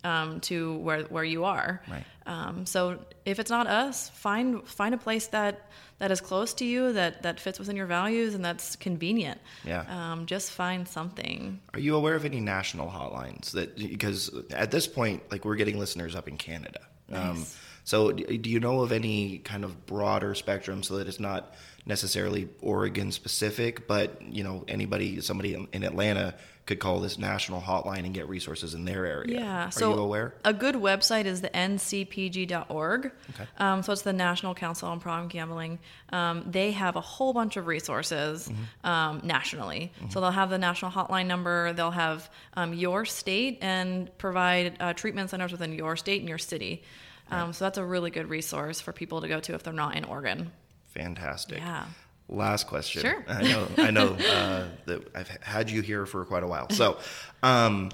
um, 0.04 0.40
to 0.40 0.76
where 0.78 1.02
where 1.04 1.24
you 1.24 1.44
are. 1.44 1.82
Right. 1.88 2.04
Um, 2.26 2.66
so 2.66 2.98
if 3.24 3.38
it's 3.38 3.50
not 3.50 3.66
us, 3.66 4.10
find 4.10 4.66
find 4.66 4.94
a 4.94 4.98
place 4.98 5.26
that 5.28 5.68
that 5.98 6.10
is 6.10 6.20
close 6.20 6.54
to 6.54 6.64
you, 6.64 6.92
that 6.92 7.22
that 7.22 7.40
fits 7.40 7.58
within 7.58 7.76
your 7.76 7.86
values, 7.86 8.34
and 8.34 8.44
that's 8.44 8.76
convenient. 8.76 9.40
Yeah. 9.64 9.84
Um, 9.88 10.26
just 10.26 10.50
find 10.50 10.86
something. 10.86 11.60
Are 11.72 11.80
you 11.80 11.96
aware 11.96 12.14
of 12.14 12.24
any 12.24 12.40
national 12.40 12.88
hotlines 12.88 13.52
that 13.52 13.76
because 13.76 14.30
at 14.50 14.70
this 14.70 14.86
point, 14.86 15.22
like 15.32 15.44
we're 15.44 15.56
getting 15.56 15.78
listeners 15.78 16.14
up 16.14 16.28
in 16.28 16.36
Canada. 16.36 16.80
Um, 17.12 17.38
nice. 17.38 17.58
so 17.84 18.12
do 18.12 18.48
you 18.48 18.60
know 18.60 18.80
of 18.80 18.90
any 18.90 19.38
kind 19.38 19.62
of 19.62 19.84
broader 19.84 20.34
spectrum 20.34 20.82
so 20.82 20.96
that 20.96 21.06
it's 21.06 21.20
not 21.20 21.54
necessarily 21.86 22.48
Oregon 22.62 23.12
specific, 23.12 23.86
but 23.86 24.20
you 24.22 24.42
know 24.42 24.64
anybody, 24.68 25.20
somebody 25.20 25.54
in 25.72 25.84
Atlanta 25.84 26.34
could 26.66 26.78
call 26.78 26.98
this 27.00 27.18
national 27.18 27.60
hotline 27.60 28.04
and 28.04 28.14
get 28.14 28.26
resources 28.28 28.72
in 28.72 28.84
their 28.86 29.04
area. 29.04 29.38
Yeah. 29.40 29.68
Are 29.68 29.70
so 29.70 29.94
you 29.94 30.00
aware? 30.00 30.34
A 30.44 30.52
good 30.52 30.76
website 30.76 31.26
is 31.26 31.42
the 31.42 31.50
ncpg.org. 31.50 33.12
Okay. 33.30 33.46
Um, 33.58 33.82
so 33.82 33.92
it's 33.92 34.02
the 34.02 34.14
National 34.14 34.54
Council 34.54 34.88
on 34.88 34.98
Problem 34.98 35.28
Gambling. 35.28 35.78
Um, 36.10 36.44
they 36.46 36.70
have 36.72 36.96
a 36.96 37.02
whole 37.02 37.34
bunch 37.34 37.58
of 37.58 37.66
resources 37.66 38.48
mm-hmm. 38.48 38.86
um, 38.86 39.20
nationally. 39.22 39.92
Mm-hmm. 39.98 40.10
So 40.10 40.20
they'll 40.20 40.30
have 40.30 40.48
the 40.48 40.58
national 40.58 40.90
hotline 40.90 41.26
number. 41.26 41.74
They'll 41.74 41.90
have 41.90 42.30
um, 42.54 42.72
your 42.72 43.04
state 43.04 43.58
and 43.60 44.16
provide 44.16 44.76
uh, 44.80 44.94
treatment 44.94 45.30
centers 45.30 45.52
within 45.52 45.74
your 45.74 45.96
state 45.96 46.20
and 46.20 46.28
your 46.28 46.38
city. 46.38 46.82
Right. 47.30 47.40
Um, 47.40 47.52
so 47.52 47.66
that's 47.66 47.78
a 47.78 47.84
really 47.84 48.10
good 48.10 48.28
resource 48.28 48.80
for 48.80 48.92
people 48.92 49.20
to 49.20 49.28
go 49.28 49.38
to 49.40 49.54
if 49.54 49.62
they're 49.62 49.72
not 49.72 49.96
in 49.96 50.04
Oregon. 50.04 50.50
Fantastic. 50.88 51.58
Yeah. 51.58 51.84
Last 52.28 52.66
question. 52.66 53.02
Sure. 53.02 53.24
I 53.28 53.42
know. 53.42 53.68
I 53.76 53.90
know 53.90 54.08
uh, 54.14 54.68
that 54.86 55.08
I've 55.14 55.28
had 55.42 55.70
you 55.70 55.82
here 55.82 56.06
for 56.06 56.24
quite 56.24 56.42
a 56.42 56.46
while. 56.46 56.70
So, 56.70 56.98
um, 57.42 57.90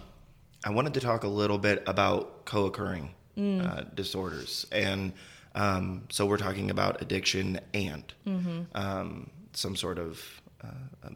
I 0.64 0.70
wanted 0.70 0.94
to 0.94 1.00
talk 1.00 1.24
a 1.24 1.28
little 1.28 1.58
bit 1.58 1.82
about 1.86 2.44
co-occurring 2.44 3.10
mm. 3.36 3.66
uh, 3.66 3.84
disorders, 3.94 4.66
and 4.70 5.12
um, 5.54 6.04
so 6.10 6.26
we're 6.26 6.36
talking 6.36 6.70
about 6.70 7.02
addiction 7.02 7.60
and 7.74 8.04
mm-hmm. 8.26 8.60
um, 8.74 9.30
some 9.52 9.74
sort 9.74 9.98
of 9.98 10.22
uh, 10.62 10.68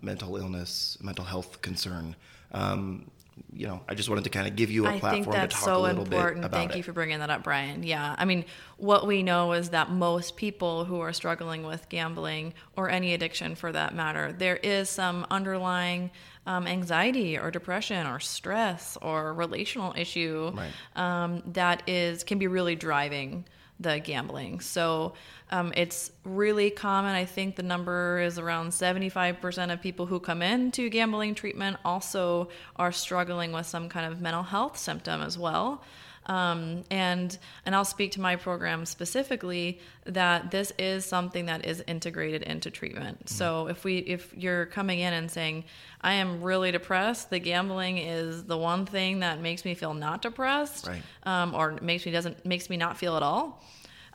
mental 0.03 0.37
illness, 0.37 0.99
mental 1.01 1.25
health 1.25 1.63
concern. 1.63 2.17
Um, 2.53 3.11
you 3.53 3.67
know, 3.67 3.81
I 3.89 3.95
just 3.95 4.09
wanted 4.09 4.25
to 4.25 4.31
kind 4.31 4.47
of 4.47 4.57
give 4.57 4.71
you 4.71 4.87
a 4.87 4.91
I 4.91 5.01
platform 5.01 5.25
think 5.25 5.35
that's 5.35 5.55
to 5.55 5.61
talk 5.61 5.65
so 5.65 5.81
a 5.81 5.83
little 5.83 6.03
important. 6.03 6.43
bit 6.43 6.47
about 6.47 6.57
Thank 6.59 6.73
it. 6.73 6.77
you 6.79 6.83
for 6.83 6.93
bringing 6.93 7.21
that 7.21 7.31
up, 7.31 7.45
Brian. 7.45 7.83
Yeah, 7.83 8.15
I 8.19 8.25
mean, 8.25 8.45
what 8.77 9.07
we 9.07 9.23
know 9.23 9.53
is 9.53 9.71
that 9.71 9.91
most 9.91 10.37
people 10.37 10.85
who 10.85 11.01
are 11.01 11.13
struggling 11.13 11.65
with 11.65 11.89
gambling 11.89 12.55
or 12.77 12.91
any 12.91 13.15
addiction, 13.15 13.55
for 13.55 13.71
that 13.73 13.95
matter, 13.95 14.33
there 14.33 14.57
is 14.57 14.91
some 14.91 15.27
underlying 15.31 16.11
um, 16.47 16.67
anxiety 16.67 17.39
or 17.39 17.51
depression 17.51 18.07
or 18.07 18.21
stress 18.21 18.99
or 19.01 19.33
relational 19.33 19.95
issue 19.97 20.53
right. 20.55 20.73
um, 20.97 21.43
that 21.47 21.89
is 21.89 22.25
can 22.25 22.39
be 22.39 22.47
really 22.47 22.77
driving 22.77 23.45
the 23.81 23.99
gambling. 23.99 24.61
So 24.61 25.15
um, 25.51 25.73
it's 25.77 26.13
really 26.25 26.71
common. 26.71 27.15
I 27.15 27.25
think 27.25 27.57
the 27.57 27.63
number 27.63 28.21
is 28.21 28.39
around 28.39 28.71
75% 28.71 29.73
of 29.73 29.81
people 29.81 30.07
who 30.07 30.21
come 30.21 30.43
into 30.43 30.89
gambling 30.89 31.35
treatment 31.35 31.77
also 31.85 32.49
are 32.77 32.93
struggling 32.93 33.53
with 33.53 33.67
some 33.67 33.89
kind 33.89 34.11
of 34.11 34.21
mental 34.21 34.43
health 34.43 34.77
symptom 34.79 35.21
as 35.23 35.37
well. 35.39 35.83
Um, 36.27 36.85
and 36.91 37.37
and 37.67 37.75
I'll 37.75 37.85
speak 37.85 38.13
to 38.13 38.21
my 38.21 38.37
program 38.37 38.87
specifically 38.87 39.81
that 40.05 40.51
this 40.51 40.73
is 40.79 41.05
something 41.05 41.47
that 41.47 41.67
is 41.67 41.83
integrated 41.87 42.43
into 42.43 42.71
treatment. 42.71 43.19
Mm-hmm. 43.27 43.35
So 43.35 43.69
if 43.69 43.85
we 43.85 43.99
if 43.99 44.35
you're 44.37 44.67
coming 44.67 45.01
in 45.01 45.13
and 45.13 45.31
saying 45.31 45.65
I 46.01 46.15
am 46.15 46.43
really 46.43 46.71
depressed, 46.71 47.31
the 47.31 47.39
gambling 47.39 47.99
is 47.99 48.45
the 48.45 48.59
one 48.59 48.87
thing 48.87 49.21
that 49.21 49.41
makes 49.41 49.65
me 49.65 49.75
feel 49.75 49.95
not 49.95 50.23
depressed, 50.23 50.87
right. 50.87 51.03
um, 51.25 51.55
or 51.55 51.79
makes 51.81 52.07
me 52.07 52.13
doesn't 52.13 52.45
makes 52.45 52.71
me 52.71 52.77
not 52.77 52.97
feel 52.97 53.17
at 53.17 53.23
all 53.23 53.63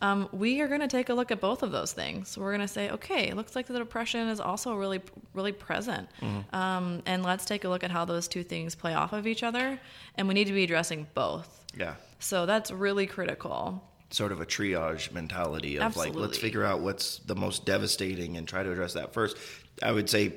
um, 0.01 0.29
we 0.31 0.61
are 0.61 0.67
going 0.67 0.79
to 0.81 0.87
take 0.87 1.09
a 1.09 1.13
look 1.13 1.31
at 1.31 1.41
both 1.41 1.63
of 1.63 1.71
those 1.71 1.93
things. 1.93 2.29
So 2.29 2.41
We're 2.41 2.51
going 2.51 2.61
to 2.61 2.67
say, 2.67 2.89
okay, 2.89 3.27
it 3.27 3.35
looks 3.35 3.55
like 3.55 3.67
the 3.67 3.77
depression 3.77 4.27
is 4.29 4.39
also 4.39 4.75
really, 4.75 5.01
really 5.33 5.51
present. 5.51 6.07
Um, 6.53 7.01
and 7.05 7.23
let's 7.23 7.45
take 7.45 7.63
a 7.63 7.69
look 7.69 7.83
at 7.83 7.91
how 7.91 8.05
those 8.05 8.27
two 8.27 8.43
things 8.43 8.75
play 8.75 8.93
off 8.93 9.13
of 9.13 9.27
each 9.27 9.43
other. 9.43 9.79
And 10.15 10.27
we 10.27 10.33
need 10.33 10.47
to 10.47 10.53
be 10.53 10.63
addressing 10.63 11.07
both. 11.13 11.58
Yeah. 11.77 11.95
So 12.19 12.45
that's 12.45 12.71
really 12.71 13.07
critical. 13.07 13.83
Sort 14.11 14.31
of 14.31 14.41
a 14.41 14.45
triage 14.45 15.11
mentality 15.11 15.77
of 15.79 15.95
like, 15.95 16.15
let's 16.15 16.37
figure 16.37 16.65
out 16.65 16.79
what's 16.79 17.19
the 17.19 17.35
most 17.35 17.65
devastating 17.65 18.37
and 18.37 18.47
try 18.47 18.63
to 18.63 18.71
address 18.71 18.93
that 18.93 19.13
first. 19.13 19.37
I 19.83 19.91
would 19.91 20.09
say 20.09 20.33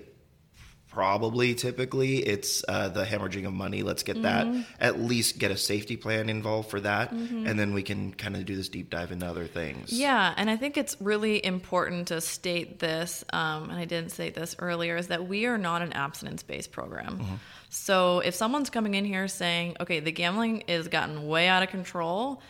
probably 0.92 1.54
typically 1.54 2.18
it's 2.18 2.62
uh, 2.68 2.88
the 2.88 3.04
hemorrhaging 3.04 3.46
of 3.46 3.52
money. 3.52 3.82
Let's 3.82 4.02
get 4.02 4.22
that, 4.22 4.46
at 4.78 5.00
least 5.00 5.38
get 5.38 5.50
a 5.50 5.56
safety 5.56 5.96
plan 5.96 6.28
involved 6.28 6.68
for 6.70 6.80
that. 6.80 7.12
And 7.12 7.58
then 7.58 7.72
we 7.74 7.82
can 7.82 8.12
kind 8.12 8.36
of 8.36 8.44
do 8.44 8.54
this 8.56 8.68
deep 8.68 8.90
dive 8.90 9.10
into 9.12 9.26
other 9.26 9.46
things. 9.46 9.92
Yeah, 9.92 10.34
and 10.36 10.50
I 10.50 10.56
think 10.56 10.76
it's 10.76 10.96
really 11.00 11.44
important 11.44 12.08
to 12.08 12.20
state 12.20 12.78
this, 12.78 13.24
um, 13.32 13.70
and 13.70 13.78
I 13.78 13.84
didn't 13.84 14.10
say 14.10 14.30
this 14.30 14.54
earlier, 14.58 14.96
is 14.96 15.06
that 15.08 15.26
we 15.26 15.46
are 15.46 15.58
not 15.58 15.82
an 15.82 15.92
abstinence 15.92 16.42
based 16.42 16.72
program. 16.72 17.40
So 17.70 18.20
if 18.20 18.34
someone's 18.34 18.68
coming 18.68 18.94
in 18.94 19.04
here 19.04 19.28
saying, 19.28 19.76
okay, 19.80 20.00
the 20.00 20.12
gambling 20.12 20.62
is 20.68 20.88
gotten 20.88 21.26
way 21.26 21.48
out 21.48 21.62
of 21.62 21.70
control, 21.70 22.42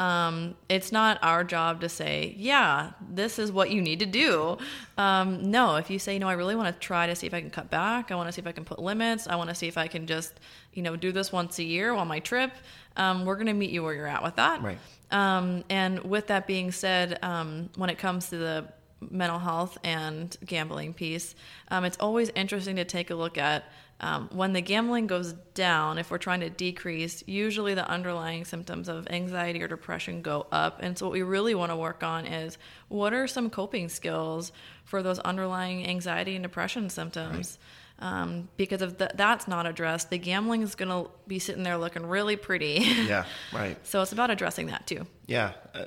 um, 0.00 0.54
it's 0.70 0.92
not 0.92 1.18
our 1.20 1.44
job 1.44 1.82
to 1.82 1.88
say, 1.90 2.34
yeah, 2.38 2.92
this 3.10 3.38
is 3.38 3.52
what 3.52 3.70
you 3.70 3.82
need 3.82 3.98
to 3.98 4.06
do. 4.06 4.56
Um, 4.96 5.50
no, 5.50 5.76
if 5.76 5.90
you 5.90 5.98
say, 5.98 6.18
no, 6.18 6.26
I 6.26 6.32
really 6.32 6.56
want 6.56 6.74
to 6.74 6.80
try 6.80 7.06
to 7.06 7.14
see 7.14 7.26
if 7.26 7.34
I 7.34 7.42
can 7.42 7.50
cut 7.50 7.70
back, 7.70 8.10
I 8.10 8.14
want 8.14 8.26
to 8.26 8.32
see 8.32 8.40
if 8.40 8.46
I 8.46 8.52
can 8.52 8.64
put 8.64 8.78
limits, 8.78 9.28
I 9.28 9.36
want 9.36 9.50
to 9.50 9.54
see 9.54 9.68
if 9.68 9.76
I 9.76 9.88
can 9.88 10.06
just, 10.06 10.40
you 10.72 10.82
know, 10.82 10.96
do 10.96 11.12
this 11.12 11.32
once 11.32 11.58
a 11.58 11.62
year 11.62 11.92
on 11.92 12.08
my 12.08 12.18
trip, 12.18 12.50
um, 12.96 13.26
we're 13.26 13.34
going 13.34 13.48
to 13.48 13.52
meet 13.52 13.68
you 13.68 13.82
where 13.82 13.92
you're 13.92 14.06
at 14.06 14.22
with 14.22 14.36
that. 14.36 14.62
Right. 14.62 14.78
Um, 15.10 15.64
and 15.68 15.98
with 15.98 16.28
that 16.28 16.46
being 16.46 16.72
said, 16.72 17.18
um, 17.22 17.68
when 17.76 17.90
it 17.90 17.98
comes 17.98 18.30
to 18.30 18.38
the 18.38 18.68
mental 19.10 19.38
health 19.38 19.76
and 19.84 20.34
gambling 20.46 20.94
piece, 20.94 21.34
um, 21.70 21.84
it's 21.84 21.98
always 21.98 22.30
interesting 22.30 22.76
to 22.76 22.86
take 22.86 23.10
a 23.10 23.14
look 23.14 23.36
at 23.36 23.64
um, 24.02 24.30
when 24.32 24.54
the 24.54 24.62
gambling 24.62 25.06
goes 25.06 25.34
down, 25.54 25.98
if 25.98 26.10
we're 26.10 26.16
trying 26.18 26.40
to 26.40 26.48
decrease, 26.48 27.22
usually 27.26 27.74
the 27.74 27.86
underlying 27.86 28.46
symptoms 28.46 28.88
of 28.88 29.06
anxiety 29.10 29.62
or 29.62 29.68
depression 29.68 30.22
go 30.22 30.46
up. 30.50 30.78
And 30.82 30.96
so, 30.96 31.06
what 31.06 31.12
we 31.12 31.22
really 31.22 31.54
want 31.54 31.70
to 31.70 31.76
work 31.76 32.02
on 32.02 32.26
is 32.26 32.56
what 32.88 33.12
are 33.12 33.26
some 33.26 33.50
coping 33.50 33.90
skills 33.90 34.52
for 34.84 35.02
those 35.02 35.18
underlying 35.18 35.86
anxiety 35.86 36.34
and 36.34 36.42
depression 36.42 36.88
symptoms? 36.88 37.58
Um, 37.98 38.48
because 38.56 38.80
if 38.80 38.96
th- 38.96 39.10
that's 39.16 39.46
not 39.46 39.66
addressed, 39.66 40.08
the 40.08 40.16
gambling 40.16 40.62
is 40.62 40.74
going 40.74 40.88
to 40.88 41.10
be 41.26 41.38
sitting 41.38 41.62
there 41.62 41.76
looking 41.76 42.06
really 42.06 42.36
pretty. 42.36 42.80
Yeah. 43.06 43.26
Right. 43.52 43.76
so, 43.86 44.00
it's 44.00 44.12
about 44.12 44.30
addressing 44.30 44.68
that 44.68 44.86
too. 44.86 45.06
Yeah. 45.26 45.52
Uh, 45.74 45.84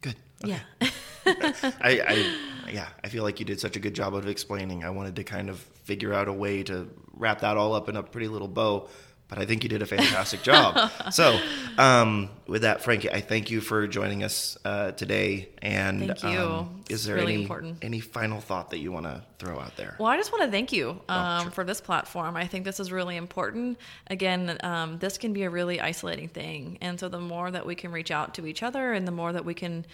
good. 0.00 0.16
Yeah. 0.42 0.60
I, 1.80 2.00
I 2.06 2.34
yeah, 2.72 2.88
I 3.02 3.08
feel 3.08 3.22
like 3.22 3.40
you 3.40 3.46
did 3.46 3.60
such 3.60 3.76
a 3.76 3.80
good 3.80 3.94
job 3.94 4.14
of 4.14 4.26
explaining. 4.28 4.84
I 4.84 4.90
wanted 4.90 5.16
to 5.16 5.24
kind 5.24 5.48
of 5.48 5.58
figure 5.84 6.12
out 6.12 6.28
a 6.28 6.32
way 6.32 6.62
to 6.64 6.88
wrap 7.12 7.40
that 7.40 7.56
all 7.56 7.74
up 7.74 7.88
in 7.88 7.96
a 7.96 8.02
pretty 8.02 8.28
little 8.28 8.48
bow, 8.48 8.88
but 9.28 9.38
I 9.38 9.44
think 9.44 9.62
you 9.62 9.68
did 9.68 9.82
a 9.82 9.86
fantastic 9.86 10.42
job. 10.42 10.90
So, 11.10 11.40
um, 11.78 12.28
with 12.46 12.62
that, 12.62 12.82
Frankie, 12.82 13.10
I 13.10 13.20
thank 13.20 13.50
you 13.50 13.60
for 13.60 13.86
joining 13.86 14.22
us 14.22 14.58
uh, 14.64 14.92
today. 14.92 15.48
And 15.62 16.06
Thank 16.06 16.22
you. 16.22 16.40
um, 16.40 16.82
is 16.88 17.04
there 17.04 17.16
really 17.16 17.34
any 17.34 17.42
important. 17.42 17.78
any 17.82 18.00
final 18.00 18.40
thought 18.40 18.70
that 18.70 18.78
you 18.78 18.92
want 18.92 19.06
to 19.06 19.22
throw 19.38 19.58
out 19.58 19.76
there? 19.76 19.96
Well, 19.98 20.08
I 20.08 20.16
just 20.16 20.32
want 20.32 20.44
to 20.44 20.50
thank 20.50 20.72
you 20.72 21.00
um, 21.08 21.42
sure. 21.42 21.50
for 21.52 21.64
this 21.64 21.80
platform. 21.80 22.36
I 22.36 22.46
think 22.46 22.64
this 22.64 22.78
is 22.78 22.92
really 22.92 23.16
important. 23.16 23.78
Again, 24.08 24.58
um, 24.62 24.98
this 24.98 25.18
can 25.18 25.32
be 25.32 25.44
a 25.44 25.50
really 25.50 25.80
isolating 25.80 26.28
thing, 26.28 26.78
and 26.80 26.98
so 27.00 27.08
the 27.08 27.20
more 27.20 27.50
that 27.50 27.64
we 27.66 27.74
can 27.74 27.90
reach 27.90 28.10
out 28.10 28.34
to 28.34 28.46
each 28.46 28.62
other, 28.62 28.92
and 28.92 29.06
the 29.06 29.12
more 29.12 29.32
that 29.32 29.44
we 29.44 29.54
can, 29.54 29.86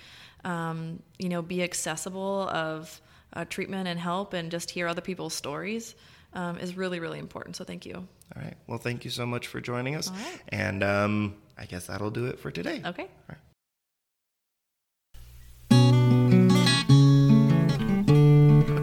um, 0.44 1.00
you 1.18 1.28
know, 1.28 1.42
be 1.42 1.62
accessible 1.62 2.48
of 2.48 3.00
uh, 3.32 3.44
treatment 3.44 3.88
and 3.88 3.98
help, 4.00 4.32
and 4.32 4.50
just 4.50 4.70
hear 4.70 4.88
other 4.88 5.02
people's 5.02 5.34
stories, 5.34 5.94
um, 6.34 6.58
is 6.58 6.76
really, 6.76 7.00
really 7.00 7.18
important. 7.18 7.56
So, 7.56 7.64
thank 7.64 7.86
you. 7.86 7.94
All 7.94 8.42
right. 8.42 8.54
Well, 8.66 8.78
thank 8.78 9.04
you 9.04 9.10
so 9.10 9.26
much 9.26 9.46
for 9.46 9.60
joining 9.60 9.94
us. 9.94 10.10
Right. 10.10 10.40
And 10.48 10.82
um, 10.82 11.36
I 11.58 11.66
guess 11.66 11.86
that'll 11.86 12.10
do 12.10 12.26
it 12.26 12.38
for 12.38 12.50
today. 12.50 12.82
Okay. 12.84 13.08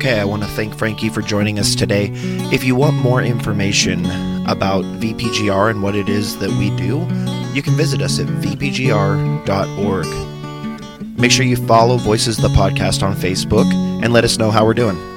Okay, 0.01 0.19
I 0.19 0.25
want 0.25 0.41
to 0.41 0.49
thank 0.49 0.75
Frankie 0.75 1.09
for 1.09 1.21
joining 1.21 1.59
us 1.59 1.75
today. 1.75 2.09
If 2.51 2.63
you 2.63 2.75
want 2.75 2.95
more 2.95 3.21
information 3.21 4.07
about 4.47 4.83
VPGR 4.83 5.69
and 5.69 5.83
what 5.83 5.95
it 5.95 6.09
is 6.09 6.39
that 6.39 6.49
we 6.49 6.75
do, 6.75 7.05
you 7.53 7.61
can 7.61 7.75
visit 7.75 8.01
us 8.01 8.19
at 8.19 8.25
vpgr.org. 8.25 10.07
Make 11.19 11.29
sure 11.31 11.45
you 11.45 11.55
follow 11.55 11.97
Voices 11.97 12.37
the 12.37 12.47
Podcast 12.47 13.03
on 13.03 13.15
Facebook 13.15 13.71
and 14.03 14.11
let 14.11 14.23
us 14.23 14.39
know 14.39 14.49
how 14.49 14.65
we're 14.65 14.73
doing. 14.73 15.10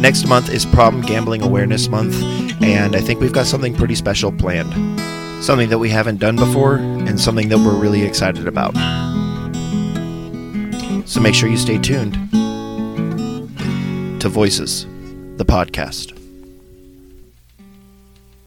Next 0.00 0.26
month 0.26 0.50
is 0.50 0.66
Problem 0.66 1.02
Gambling 1.02 1.42
Awareness 1.42 1.88
Month, 1.88 2.22
and 2.62 2.94
I 2.94 3.00
think 3.00 3.20
we've 3.20 3.32
got 3.32 3.46
something 3.46 3.74
pretty 3.74 3.94
special 3.94 4.30
planned. 4.30 4.72
Something 5.42 5.68
that 5.70 5.78
we 5.78 5.88
haven't 5.88 6.18
done 6.18 6.36
before, 6.36 6.76
and 6.76 7.18
something 7.20 7.48
that 7.48 7.58
we're 7.58 7.76
really 7.78 8.02
excited 8.02 8.46
about. 8.46 8.74
So 11.08 11.20
make 11.20 11.34
sure 11.34 11.48
you 11.48 11.56
stay 11.56 11.78
tuned 11.78 12.14
to 14.20 14.28
Voices, 14.28 14.86
the 15.36 15.44
podcast. 15.44 16.15